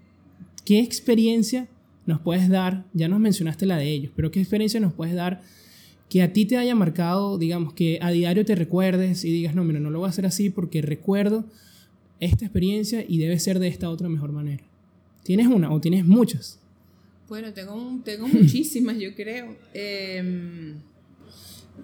¿qué 0.65 0.79
experiencia 0.79 1.67
nos 2.05 2.19
puedes 2.19 2.49
dar? 2.49 2.85
Ya 2.93 3.07
nos 3.07 3.19
mencionaste 3.19 3.65
la 3.65 3.77
de 3.77 3.89
ellos, 3.89 4.11
pero 4.15 4.31
¿qué 4.31 4.39
experiencia 4.39 4.79
nos 4.79 4.93
puedes 4.93 5.13
dar 5.13 5.41
que 6.09 6.21
a 6.21 6.33
ti 6.33 6.45
te 6.45 6.57
haya 6.57 6.73
marcado, 6.73 7.37
digamos, 7.37 7.73
que 7.73 7.99
a 8.01 8.11
diario 8.11 8.45
te 8.45 8.55
recuerdes 8.55 9.25
y 9.25 9.31
digas, 9.31 9.53
no, 9.55 9.63
mira, 9.63 9.79
no 9.79 9.89
lo 9.89 9.99
voy 9.99 10.07
a 10.07 10.09
hacer 10.09 10.25
así 10.25 10.49
porque 10.49 10.81
recuerdo 10.81 11.45
esta 12.19 12.45
experiencia 12.45 13.03
y 13.07 13.17
debe 13.17 13.37
ser 13.39 13.59
de 13.59 13.67
esta 13.67 13.89
otra 13.89 14.09
mejor 14.09 14.31
manera? 14.31 14.63
¿Tienes 15.23 15.47
una 15.47 15.71
o 15.71 15.81
tienes 15.81 16.05
muchas? 16.05 16.59
Bueno, 17.27 17.53
tengo, 17.53 17.99
tengo 18.03 18.27
muchísimas, 18.27 18.97
yo 18.97 19.13
creo. 19.15 19.55
Em, 19.73 20.75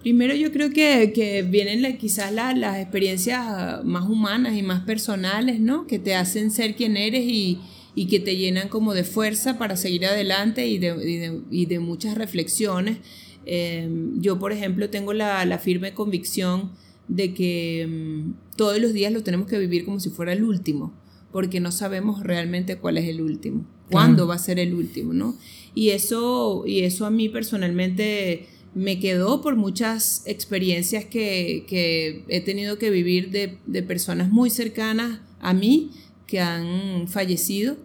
primero 0.02 0.34
yo 0.34 0.52
creo 0.52 0.70
que, 0.70 1.12
que 1.14 1.42
vienen 1.42 1.82
la- 1.82 1.96
quizás 1.96 2.32
la- 2.32 2.54
las 2.54 2.78
experiencias 2.80 3.84
más 3.84 4.08
humanas 4.08 4.56
y 4.56 4.62
más 4.62 4.82
personales, 4.84 5.60
¿no? 5.60 5.86
Que 5.86 5.98
te 5.98 6.14
hacen 6.14 6.50
ser 6.50 6.74
quien 6.76 6.96
eres 6.96 7.24
y, 7.24 7.58
y 7.94 8.06
que 8.06 8.20
te 8.20 8.36
llenan 8.36 8.68
como 8.68 8.94
de 8.94 9.04
fuerza 9.04 9.58
para 9.58 9.76
seguir 9.76 10.06
adelante 10.06 10.66
y 10.66 10.78
de, 10.78 10.88
y 11.08 11.16
de- 11.18 11.40
y 11.50 11.66
de 11.66 11.78
muchas 11.78 12.16
reflexiones. 12.16 12.98
Em, 13.46 14.20
yo, 14.20 14.38
por 14.38 14.52
ejemplo, 14.52 14.88
tengo 14.90 15.12
la, 15.12 15.44
la 15.44 15.58
firme 15.58 15.92
convicción 15.92 16.72
de 17.08 17.34
que 17.34 17.82
em, 17.82 18.32
todos 18.56 18.78
los 18.80 18.94
días 18.94 19.12
lo 19.12 19.22
tenemos 19.22 19.46
que 19.46 19.58
vivir 19.58 19.84
como 19.84 20.00
si 20.00 20.08
fuera 20.08 20.32
el 20.32 20.42
último, 20.42 20.94
porque 21.34 21.58
no 21.58 21.72
sabemos 21.72 22.22
realmente 22.22 22.76
cuál 22.76 22.96
es 22.96 23.08
el 23.08 23.20
último, 23.20 23.66
cuándo 23.90 24.28
va 24.28 24.36
a 24.36 24.38
ser 24.38 24.60
el 24.60 24.72
último, 24.72 25.12
¿no? 25.12 25.36
Y 25.74 25.90
eso, 25.90 26.62
y 26.64 26.82
eso 26.82 27.06
a 27.06 27.10
mí 27.10 27.28
personalmente 27.28 28.46
me 28.72 29.00
quedó 29.00 29.42
por 29.42 29.56
muchas 29.56 30.22
experiencias 30.26 31.04
que, 31.06 31.64
que 31.66 32.24
he 32.28 32.40
tenido 32.40 32.78
que 32.78 32.88
vivir 32.90 33.32
de, 33.32 33.58
de, 33.66 33.82
personas 33.82 34.30
muy 34.30 34.48
cercanas 34.48 35.22
a 35.40 35.52
mí 35.54 35.90
que 36.28 36.38
han 36.38 37.08
fallecido. 37.08 37.78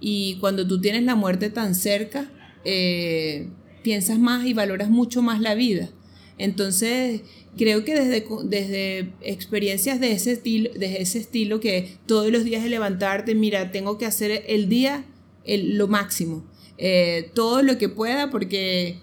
Y 0.00 0.38
cuando 0.40 0.66
tú 0.66 0.80
tienes 0.80 1.04
la 1.04 1.14
muerte 1.14 1.48
tan 1.48 1.76
cerca, 1.76 2.28
eh, 2.64 3.50
piensas 3.84 4.18
más 4.18 4.46
y 4.46 4.52
valoras 4.52 4.90
mucho 4.90 5.22
más 5.22 5.40
la 5.40 5.54
vida. 5.54 5.90
Entonces, 6.38 7.20
creo 7.56 7.84
que 7.84 7.94
desde, 7.94 8.26
desde 8.44 9.12
experiencias 9.20 10.00
de 10.00 10.12
ese, 10.12 10.32
estilo, 10.32 10.70
de 10.74 11.02
ese 11.02 11.18
estilo, 11.18 11.60
que 11.60 11.96
todos 12.06 12.30
los 12.30 12.44
días 12.44 12.62
de 12.62 12.70
levantarte, 12.70 13.34
mira, 13.34 13.72
tengo 13.72 13.98
que 13.98 14.06
hacer 14.06 14.44
el 14.46 14.68
día 14.68 15.04
lo 15.46 15.88
máximo, 15.88 16.44
eh, 16.78 17.30
todo 17.34 17.62
lo 17.62 17.78
que 17.78 17.88
pueda, 17.88 18.30
porque 18.30 18.98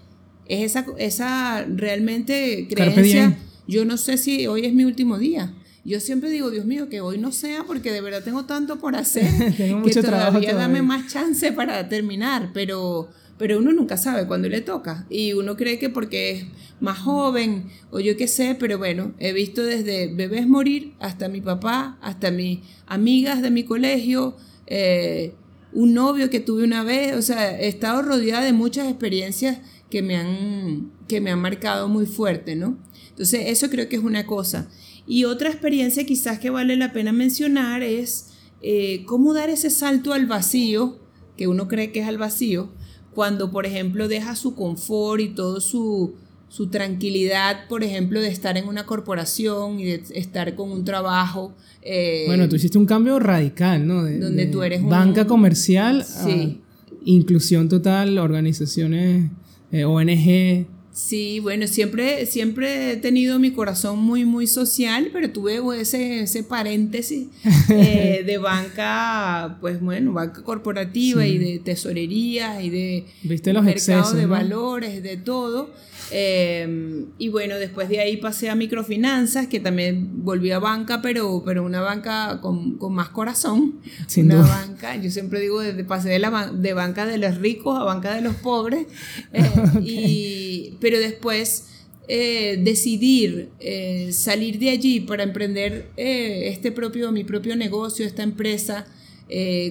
es 0.46 0.64
esa, 0.64 0.86
esa 0.98 1.66
realmente 1.68 2.66
creencia. 2.70 3.38
Yo 3.66 3.84
no 3.84 3.98
sé 3.98 4.16
si 4.16 4.46
hoy 4.46 4.64
es 4.64 4.72
mi 4.72 4.84
último 4.84 5.18
día. 5.18 5.54
Yo 5.84 6.00
siempre 6.00 6.30
digo, 6.30 6.50
Dios 6.50 6.64
mío, 6.66 6.88
que 6.88 7.00
hoy 7.00 7.18
no 7.18 7.32
sea 7.32 7.64
porque 7.64 7.92
de 7.92 8.00
verdad 8.00 8.22
tengo 8.22 8.44
tanto 8.44 8.78
por 8.78 8.96
hacer 8.96 9.54
tengo 9.56 9.82
que 9.82 9.94
todavía, 9.94 10.54
dame 10.54 10.82
más 10.82 11.10
chance 11.12 11.52
para 11.52 11.88
terminar, 11.88 12.50
pero 12.52 13.08
pero 13.38 13.58
uno 13.58 13.72
nunca 13.72 13.96
sabe 13.96 14.26
cuándo 14.26 14.48
le 14.48 14.60
toca 14.60 15.06
y 15.08 15.32
uno 15.32 15.56
cree 15.56 15.78
que 15.78 15.88
porque 15.88 16.30
es 16.32 16.44
más 16.80 16.98
joven 16.98 17.70
o 17.90 18.00
yo 18.00 18.16
qué 18.16 18.28
sé, 18.28 18.56
pero 18.58 18.78
bueno, 18.78 19.14
he 19.18 19.32
visto 19.32 19.62
desde 19.62 20.12
bebés 20.12 20.46
morir 20.46 20.94
hasta 20.98 21.28
mi 21.28 21.40
papá, 21.40 21.98
hasta 22.02 22.30
mis 22.30 22.58
amigas 22.86 23.40
de 23.40 23.50
mi 23.50 23.62
colegio, 23.62 24.36
eh, 24.66 25.34
un 25.72 25.94
novio 25.94 26.30
que 26.30 26.40
tuve 26.40 26.64
una 26.64 26.82
vez, 26.82 27.14
o 27.14 27.22
sea, 27.22 27.58
he 27.60 27.68
estado 27.68 28.02
rodeada 28.02 28.44
de 28.44 28.52
muchas 28.52 28.88
experiencias 28.88 29.58
que 29.90 30.02
me 30.02 30.16
han, 30.16 30.92
que 31.06 31.20
me 31.20 31.30
han 31.30 31.40
marcado 31.40 31.88
muy 31.88 32.06
fuerte, 32.06 32.56
¿no? 32.56 32.78
Entonces, 33.10 33.44
eso 33.46 33.70
creo 33.70 33.88
que 33.88 33.96
es 33.96 34.02
una 34.02 34.26
cosa. 34.26 34.68
Y 35.06 35.24
otra 35.24 35.48
experiencia 35.48 36.04
quizás 36.04 36.38
que 36.38 36.50
vale 36.50 36.76
la 36.76 36.92
pena 36.92 37.12
mencionar 37.12 37.82
es 37.82 38.30
eh, 38.62 39.04
cómo 39.06 39.34
dar 39.34 39.50
ese 39.50 39.70
salto 39.70 40.12
al 40.12 40.26
vacío, 40.26 40.98
que 41.36 41.48
uno 41.48 41.68
cree 41.68 41.92
que 41.92 42.00
es 42.00 42.06
al 42.06 42.18
vacío, 42.18 42.70
cuando, 43.18 43.50
por 43.50 43.66
ejemplo, 43.66 44.06
deja 44.06 44.36
su 44.36 44.54
confort 44.54 45.20
y 45.20 45.30
todo 45.30 45.60
su, 45.60 46.14
su 46.48 46.68
tranquilidad, 46.68 47.66
por 47.68 47.82
ejemplo, 47.82 48.20
de 48.20 48.28
estar 48.28 48.56
en 48.56 48.68
una 48.68 48.86
corporación 48.86 49.80
y 49.80 49.86
de 49.86 50.02
estar 50.14 50.54
con 50.54 50.70
un 50.70 50.84
trabajo. 50.84 51.52
Eh, 51.82 52.26
bueno, 52.28 52.48
tú 52.48 52.54
hiciste 52.54 52.78
un 52.78 52.86
cambio 52.86 53.18
radical, 53.18 53.84
¿no? 53.84 54.04
De, 54.04 54.20
donde 54.20 54.46
tú 54.46 54.62
eres 54.62 54.84
banca 54.84 55.26
comercial, 55.26 56.04
sí. 56.04 56.60
inclusión 57.04 57.68
total, 57.68 58.18
organizaciones, 58.18 59.32
eh, 59.72 59.84
ONG. 59.84 60.68
Sí, 60.98 61.38
bueno, 61.38 61.68
siempre, 61.68 62.26
siempre 62.26 62.90
he 62.90 62.96
tenido 62.96 63.38
mi 63.38 63.52
corazón 63.52 64.00
muy, 64.00 64.24
muy 64.24 64.48
social, 64.48 65.10
pero 65.12 65.30
tuve 65.30 65.60
ese, 65.80 66.22
ese 66.22 66.42
paréntesis 66.42 67.28
eh, 67.70 68.24
de 68.26 68.38
banca, 68.38 69.58
pues 69.60 69.80
bueno, 69.80 70.12
banca 70.12 70.42
corporativa 70.42 71.24
y 71.24 71.38
de 71.38 71.60
tesorería 71.60 72.60
y 72.60 72.70
de 72.70 73.06
¿Viste 73.22 73.52
los 73.52 73.62
mercado 73.62 74.12
de 74.12 74.26
valores, 74.26 75.00
de 75.04 75.16
todo. 75.16 75.70
Em, 76.10 77.06
y 77.18 77.28
bueno, 77.28 77.56
después 77.56 77.88
de 77.88 78.00
ahí 78.00 78.16
pasé 78.16 78.48
a 78.48 78.54
microfinanzas, 78.54 79.46
que 79.46 79.60
también 79.60 80.24
volví 80.24 80.50
a 80.50 80.58
banca, 80.58 81.02
pero, 81.02 81.42
pero 81.44 81.64
una 81.64 81.80
banca 81.80 82.40
con, 82.40 82.78
con 82.78 82.94
más 82.94 83.10
corazón. 83.10 83.80
Sin 84.06 84.26
una 84.26 84.42
banca, 84.42 84.96
yo 84.96 85.10
siempre 85.10 85.40
digo, 85.40 85.60
desde, 85.60 85.84
pasé 85.84 86.08
de, 86.08 86.18
la, 86.18 86.50
de 86.52 86.72
banca 86.72 87.04
de 87.04 87.18
los 87.18 87.36
ricos 87.36 87.78
a 87.78 87.84
banca 87.84 88.14
de 88.14 88.22
los 88.22 88.34
pobres. 88.36 88.86
Eh, 89.32 89.42
y, 89.82 90.74
pero 90.80 90.98
después 90.98 91.66
eh, 92.08 92.58
decidir 92.62 93.50
eh, 93.60 94.10
salir 94.12 94.58
de 94.58 94.70
allí 94.70 95.00
para 95.00 95.22
emprender 95.22 95.90
este 95.96 96.72
propio, 96.72 97.12
mi 97.12 97.24
propio 97.24 97.54
negocio, 97.56 98.06
esta 98.06 98.22
empresa 98.22 98.86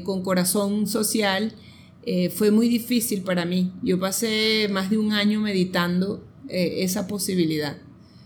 con 0.03 0.21
corazón 0.21 0.85
social. 0.85 1.53
fue 2.35 2.51
muy 2.51 2.69
difícil 2.69 3.21
para 3.21 3.45
mí. 3.45 3.71
Yo 3.81 3.99
pasé 3.99 4.67
más 4.69 4.89
de 4.89 4.97
un 4.97 5.11
año 5.11 5.41
meditando 5.41 6.26
eh, 6.49 6.83
esa 6.83 7.07
posibilidad, 7.07 7.77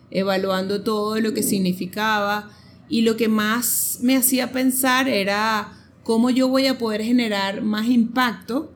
evaluando 0.10 0.84
todo 0.84 1.19
lo 1.19 1.34
que 1.34 1.43
significaba. 1.43 2.49
Y 2.89 3.03
lo 3.03 3.15
que 3.15 3.29
más 3.29 3.99
me 4.01 4.17
hacía 4.17 4.51
pensar 4.51 5.07
era 5.07 5.71
cómo 6.03 6.29
yo 6.29 6.49
voy 6.49 6.67
a 6.67 6.77
poder 6.77 7.03
generar 7.03 7.62
más 7.62 7.88
impacto 7.88 8.73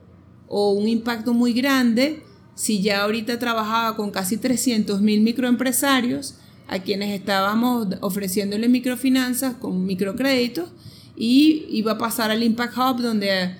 o 0.48 0.72
un 0.72 0.88
impacto 0.88 1.34
muy 1.34 1.52
grande 1.52 2.22
si 2.54 2.80
ya 2.80 3.02
ahorita 3.02 3.38
trabajaba 3.38 3.96
con 3.96 4.10
casi 4.10 4.38
300 4.38 5.00
mil 5.02 5.20
microempresarios 5.20 6.36
a 6.68 6.78
quienes 6.78 7.10
estábamos 7.10 7.88
ofreciéndole 8.00 8.68
microfinanzas 8.68 9.56
con 9.56 9.84
microcréditos 9.84 10.70
y 11.16 11.66
iba 11.70 11.92
a 11.92 11.98
pasar 11.98 12.30
al 12.30 12.42
Impact 12.42 12.76
Hub 12.76 13.02
donde 13.02 13.56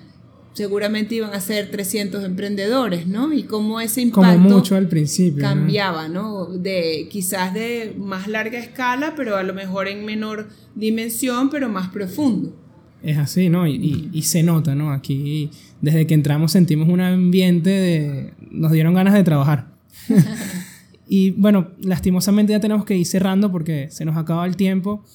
seguramente 0.57 1.13
iban 1.13 1.35
a 1.35 1.39
ser 1.39 1.69
300 1.69 2.23
emprendedores, 2.25 3.05
¿no? 3.05 3.31
Y 3.31 3.43
cómo 3.43 3.79
ese 3.79 4.01
impacto 4.01 4.39
mucho 4.39 4.75
al 4.75 4.87
principio, 4.87 5.43
cambiaba, 5.43 6.07
¿no? 6.07 6.47
De 6.47 7.07
quizás 7.11 7.53
de 7.53 7.93
más 7.95 8.27
larga 8.27 8.57
escala, 8.57 9.13
pero 9.15 9.37
a 9.37 9.43
lo 9.43 9.53
mejor 9.53 9.87
en 9.87 10.03
menor 10.03 10.49
dimensión, 10.73 11.51
pero 11.51 11.69
más 11.69 11.89
profundo. 11.89 12.55
Es 13.03 13.19
así, 13.19 13.49
¿no? 13.49 13.67
Y, 13.67 14.09
y, 14.11 14.21
se 14.23 14.41
nota, 14.41 14.73
¿no? 14.73 14.91
Aquí, 14.91 15.51
desde 15.79 16.07
que 16.07 16.15
entramos 16.15 16.53
sentimos 16.53 16.89
un 16.89 17.01
ambiente 17.01 17.69
de... 17.69 18.33
nos 18.49 18.71
dieron 18.71 18.95
ganas 18.95 19.13
de 19.13 19.23
trabajar. 19.23 19.67
y 21.07 21.31
bueno, 21.31 21.67
lastimosamente 21.81 22.53
ya 22.53 22.59
tenemos 22.59 22.83
que 22.83 22.97
ir 22.97 23.05
cerrando 23.05 23.51
porque 23.51 23.89
se 23.91 24.05
nos 24.05 24.17
acaba 24.17 24.47
el 24.47 24.55
tiempo. 24.55 25.05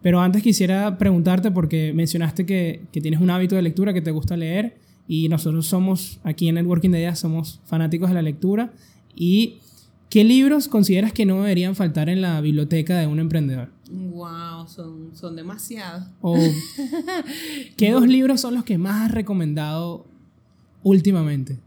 Pero 0.00 0.22
antes 0.22 0.42
quisiera 0.42 0.96
preguntarte, 0.96 1.50
porque 1.50 1.92
mencionaste 1.92 2.46
que, 2.46 2.86
que 2.92 3.02
tienes 3.02 3.20
un 3.20 3.28
hábito 3.28 3.56
de 3.56 3.62
lectura, 3.62 3.92
que 3.92 4.00
te 4.00 4.10
gusta 4.10 4.38
leer 4.38 4.85
y 5.08 5.28
nosotros 5.28 5.66
somos, 5.66 6.18
aquí 6.24 6.48
en 6.48 6.56
Networking 6.56 6.90
de 6.90 6.98
Ideas, 6.98 7.18
somos 7.18 7.60
fanáticos 7.64 8.08
de 8.08 8.14
la 8.14 8.22
lectura. 8.22 8.72
¿Y 9.14 9.58
qué 10.10 10.24
libros 10.24 10.68
consideras 10.68 11.12
que 11.12 11.24
no 11.24 11.36
deberían 11.42 11.76
faltar 11.76 12.08
en 12.08 12.20
la 12.20 12.40
biblioteca 12.40 12.98
de 12.98 13.06
un 13.06 13.18
emprendedor? 13.18 13.70
Wow, 13.90 14.66
son, 14.68 15.10
son 15.14 15.36
demasiados. 15.36 16.08
¿Qué 17.76 17.92
dos 17.92 18.06
libros 18.08 18.40
son 18.40 18.54
los 18.54 18.64
que 18.64 18.78
más 18.78 19.06
has 19.06 19.10
recomendado 19.12 20.06
últimamente? 20.82 21.58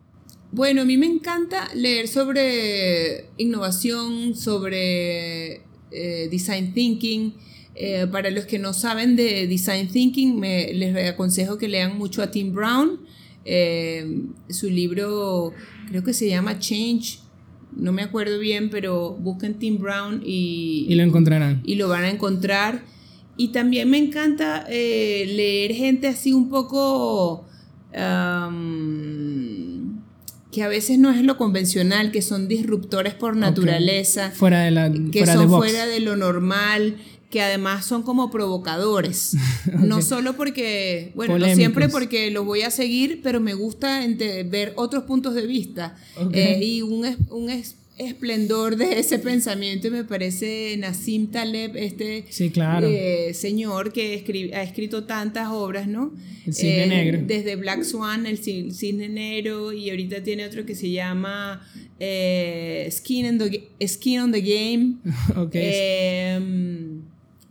Bueno, 0.51 0.81
a 0.81 0.85
mí 0.85 0.97
me 0.97 1.05
encanta 1.05 1.69
leer 1.75 2.07
sobre 2.07 3.29
innovación, 3.37 4.35
sobre 4.35 5.61
eh, 5.91 6.27
design 6.29 6.73
thinking. 6.73 7.33
Eh, 7.75 8.07
para 8.11 8.29
los 8.29 8.45
que 8.45 8.59
no 8.59 8.73
saben 8.73 9.15
de 9.15 9.47
design 9.47 9.87
thinking, 9.87 10.37
me, 10.37 10.73
les 10.73 11.07
aconsejo 11.07 11.57
que 11.57 11.69
lean 11.69 11.97
mucho 11.97 12.21
a 12.21 12.31
Tim 12.31 12.53
Brown. 12.53 12.99
Eh, 13.51 14.25
su 14.49 14.69
libro 14.69 15.53
creo 15.89 16.03
que 16.03 16.13
se 16.13 16.29
llama 16.29 16.59
Change, 16.59 17.19
no 17.75 17.91
me 17.91 18.03
acuerdo 18.03 18.37
bien, 18.37 18.69
pero 18.69 19.15
busquen 19.15 19.55
Tim 19.55 19.79
Brown 19.79 20.21
y, 20.23 20.85
y 20.87 20.93
lo 20.93 21.03
encontrarán. 21.03 21.61
Y 21.65 21.75
lo 21.75 21.87
van 21.87 22.03
a 22.03 22.09
encontrar. 22.09 22.83
Y 23.37 23.47
también 23.47 23.89
me 23.89 23.97
encanta 23.97 24.65
eh, 24.69 25.25
leer 25.35 25.73
gente 25.73 26.07
así 26.07 26.31
un 26.33 26.49
poco... 26.49 27.45
que 30.51 30.63
a 30.63 30.67
veces 30.67 30.99
no 30.99 31.09
es 31.09 31.23
lo 31.23 31.37
convencional, 31.37 32.11
que 32.11 32.21
son 32.21 32.47
disruptores 32.47 33.13
por 33.13 33.35
naturaleza, 33.35 34.31
fuera 34.31 34.61
de 34.61 34.71
la, 34.71 34.91
que 35.11 35.25
son 35.25 35.49
fuera 35.49 35.85
de 35.87 35.99
lo 36.01 36.15
normal, 36.15 36.97
que 37.29 37.41
además 37.41 37.85
son 37.85 38.03
como 38.03 38.31
provocadores. 38.31 39.35
No 39.79 40.01
solo 40.01 40.35
porque, 40.35 41.11
bueno, 41.15 41.37
no 41.37 41.55
siempre 41.55 41.89
porque 41.89 42.31
los 42.31 42.45
voy 42.45 42.61
a 42.61 42.71
seguir, 42.71 43.21
pero 43.23 43.39
me 43.39 43.53
gusta 43.53 44.05
ver 44.45 44.73
otros 44.75 45.03
puntos 45.03 45.35
de 45.35 45.45
vista. 45.45 45.95
Eh, 46.33 46.59
y 46.61 46.81
un, 46.81 47.05
un 47.29 47.49
esplendor 47.97 48.75
de 48.77 48.99
ese 48.99 49.19
pensamiento 49.19 49.91
me 49.91 50.03
parece 50.03 50.75
Nassim 50.77 51.27
Taleb, 51.27 51.75
este 51.75 52.25
eh, 52.29 53.33
señor 53.33 53.93
que 53.93 54.51
ha 54.53 54.63
escrito 54.63 55.03
tantas 55.03 55.49
obras, 55.49 55.87
¿no? 55.87 56.13
El 56.45 56.53
Cisne 56.53 56.83
eh, 56.83 56.87
Negro. 56.87 57.19
Desde 57.25 57.55
Black 57.55 57.83
Swan, 57.83 58.25
el 58.25 58.37
Cisne 58.39 59.09
Negro, 59.09 59.71
y 59.71 59.89
ahorita 59.89 60.23
tiene 60.23 60.45
otro 60.45 60.65
que 60.65 60.75
se 60.75 60.89
llama 60.89 61.61
Skin, 62.89 63.37
the, 63.37 63.87
Skin 63.87 64.19
on 64.21 64.31
the 64.31 64.41
Game. 64.41 64.95
Em, 65.53 66.98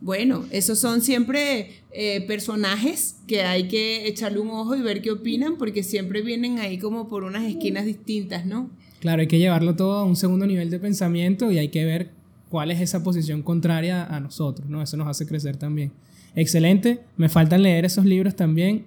bueno, 0.01 0.45
esos 0.51 0.79
son 0.79 1.01
siempre 1.01 1.71
eh, 1.91 2.21
personajes 2.27 3.17
que 3.27 3.41
hay 3.41 3.67
que 3.67 4.07
echarle 4.07 4.39
un 4.39 4.49
ojo 4.49 4.75
y 4.75 4.81
ver 4.81 5.01
qué 5.01 5.11
opinan, 5.11 5.57
porque 5.57 5.83
siempre 5.83 6.21
vienen 6.21 6.59
ahí 6.59 6.77
como 6.77 7.09
por 7.09 7.23
unas 7.23 7.43
esquinas 7.43 7.85
distintas, 7.85 8.45
¿no? 8.45 8.69
Claro, 8.99 9.21
hay 9.21 9.27
que 9.27 9.39
llevarlo 9.39 9.75
todo 9.75 9.97
a 9.97 10.03
un 10.03 10.15
segundo 10.15 10.45
nivel 10.45 10.69
de 10.69 10.79
pensamiento 10.79 11.51
y 11.51 11.57
hay 11.57 11.69
que 11.69 11.85
ver 11.85 12.11
cuál 12.49 12.71
es 12.71 12.81
esa 12.81 13.03
posición 13.03 13.41
contraria 13.41 14.05
a 14.05 14.19
nosotros, 14.19 14.69
¿no? 14.69 14.81
Eso 14.81 14.97
nos 14.97 15.07
hace 15.07 15.25
crecer 15.25 15.57
también. 15.57 15.91
Excelente, 16.35 17.01
me 17.17 17.29
faltan 17.29 17.63
leer 17.63 17.85
esos 17.85 18.05
libros 18.05 18.35
también 18.35 18.85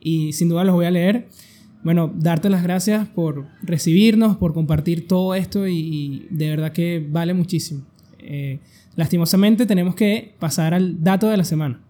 y 0.00 0.32
sin 0.32 0.48
duda 0.48 0.64
los 0.64 0.74
voy 0.74 0.86
a 0.86 0.90
leer. 0.90 1.28
bueno, 1.82 2.10
darte 2.16 2.48
las 2.48 2.62
gracias 2.62 3.06
por 3.08 3.46
recibirnos, 3.62 4.38
por 4.38 4.54
compartir 4.54 5.06
todo 5.06 5.34
esto 5.34 5.68
y, 5.68 6.26
de 6.30 6.48
verdad 6.48 6.72
que 6.72 7.06
vale 7.06 7.34
muchísimo. 7.34 7.82
Eh, 8.20 8.58
lastimosamente 8.96 9.66
tenemos 9.66 9.94
que 9.94 10.34
pasar 10.38 10.74
al 10.74 11.02
dato 11.02 11.28
de 11.28 11.36
la 11.36 11.44
semana. 11.44 11.80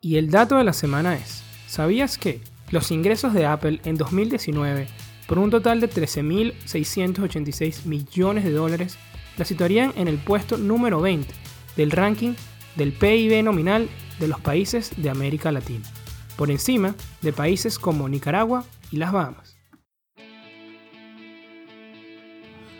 Y 0.00 0.16
el 0.16 0.30
dato 0.30 0.56
de 0.56 0.64
la 0.64 0.72
semana 0.72 1.16
es, 1.16 1.42
¿sabías 1.66 2.18
que 2.18 2.40
los 2.70 2.90
ingresos 2.90 3.34
de 3.34 3.46
Apple 3.46 3.80
en 3.84 3.96
2019, 3.96 4.86
por 5.26 5.38
un 5.38 5.50
total 5.50 5.80
de 5.80 5.90
13.686 5.90 7.84
millones 7.84 8.44
de 8.44 8.52
dólares, 8.52 8.96
la 9.36 9.44
situarían 9.44 9.92
en 9.96 10.08
el 10.08 10.18
puesto 10.18 10.56
número 10.56 11.00
20 11.00 11.32
del 11.76 11.90
ranking 11.90 12.34
del 12.76 12.92
PIB 12.92 13.42
nominal 13.42 13.88
de 14.18 14.28
los 14.28 14.40
países 14.40 14.92
de 14.96 15.10
América 15.10 15.52
Latina, 15.52 15.84
por 16.36 16.50
encima 16.50 16.94
de 17.22 17.32
países 17.32 17.78
como 17.78 18.08
Nicaragua 18.08 18.64
y 18.90 18.96
las 18.96 19.12
Bahamas. 19.12 19.56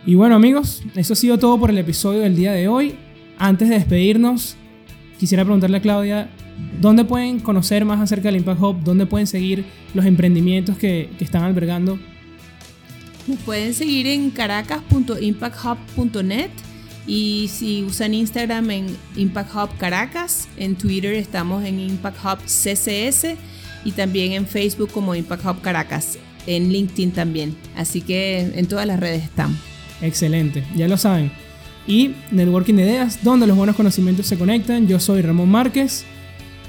Y 0.07 0.15
bueno 0.15 0.37
amigos, 0.37 0.83
eso 0.95 1.13
ha 1.13 1.17
sido 1.17 1.39
todo 1.39 1.59
por 1.59 1.71
el 1.71 1.79
episodio 1.79 2.21
del 2.21 2.37
día 2.37 2.53
de 2.53 2.69
hoy. 2.69 2.95
Antes 3.39 3.69
de 3.69 3.75
despedirnos, 3.75 4.57
quisiera 5.19 5.45
preguntarle 5.45 5.79
a 5.79 5.83
Claudia 5.83 6.31
¿Dónde 6.81 7.05
pueden 7.05 7.41
conocer 7.41 7.85
más 7.85 8.01
acerca 8.01 8.29
del 8.29 8.37
Impact 8.37 8.63
Hub? 8.63 8.85
¿Dónde 8.85 9.05
pueden 9.07 9.27
seguir 9.27 9.65
los 9.95 10.07
emprendimientos 10.07 10.79
que, 10.79 11.11
están 11.19 11.43
albergando? 11.43 11.99
Nos 13.27 13.41
pueden 13.41 13.75
seguir 13.75 14.07
en 14.07 14.31
caracas.impacthub.net 14.31 16.51
y 17.07 17.51
si 17.53 17.83
usan 17.83 18.15
Instagram 18.15 18.71
en 18.71 18.97
Impact 19.17 19.55
Hub 19.55 19.69
Caracas, 19.79 20.49
en 20.57 20.77
Twitter 20.77 21.13
estamos 21.15 21.65
en 21.65 21.81
Impact 21.81 22.25
Hub 22.25 22.39
CCS 22.45 23.37
y 23.85 23.93
también 23.93 24.33
en 24.33 24.47
Facebook 24.47 24.91
como 24.91 25.15
Impact 25.15 25.45
Hub 25.45 25.61
Caracas, 25.61 26.19
en 26.47 26.73
LinkedIn 26.73 27.13
también. 27.13 27.57
Así 27.77 28.01
que 28.01 28.41
en 28.55 28.67
todas 28.67 28.87
las 28.87 28.99
redes 29.01 29.25
estamos. 29.25 29.57
Excelente, 30.01 30.65
ya 30.77 30.89
lo 30.89 30.97
saben. 30.97 31.31
Y 31.87 32.15
Networking 32.31 32.75
de 32.75 32.83
Ideas, 32.83 33.23
donde 33.25 33.47
los 33.47 33.57
buenos 33.57 33.77
conocimientos 33.77 34.27
se 34.27 34.37
conectan. 34.37 34.87
Yo 34.87 35.01
soy 35.01 35.23
Ramón 35.23 35.51
Márquez. 35.51 36.05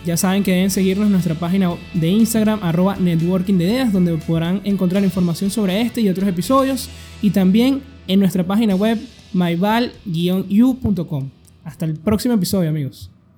Ya 0.06 0.16
saben 0.16 0.44
que 0.44 0.52
deben 0.52 0.70
seguirnos 0.72 1.08
en 1.08 1.12
nuestra 1.12 1.36
página 1.36 1.72
de 1.94 2.08
Instagram, 2.08 2.64
arroba 2.64 2.96
networking 2.96 3.56
de 3.56 3.66
ideas, 3.66 3.92
donde 3.92 4.16
podrán 4.18 4.62
encontrar 4.64 5.04
información 5.04 5.52
sobre 5.52 5.82
este 5.82 6.00
y 6.00 6.08
otros 6.08 6.26
episodios. 6.28 6.90
Y 7.22 7.32
también 7.32 7.82
en 8.08 8.22
nuestra 8.22 8.46
página 8.46 8.76
web 8.76 8.98
myval-u.com. 9.34 11.30
Hasta 11.66 11.86
el 11.86 11.96
próximo 11.96 12.34
episodio, 12.36 12.70
amigos. 12.70 13.12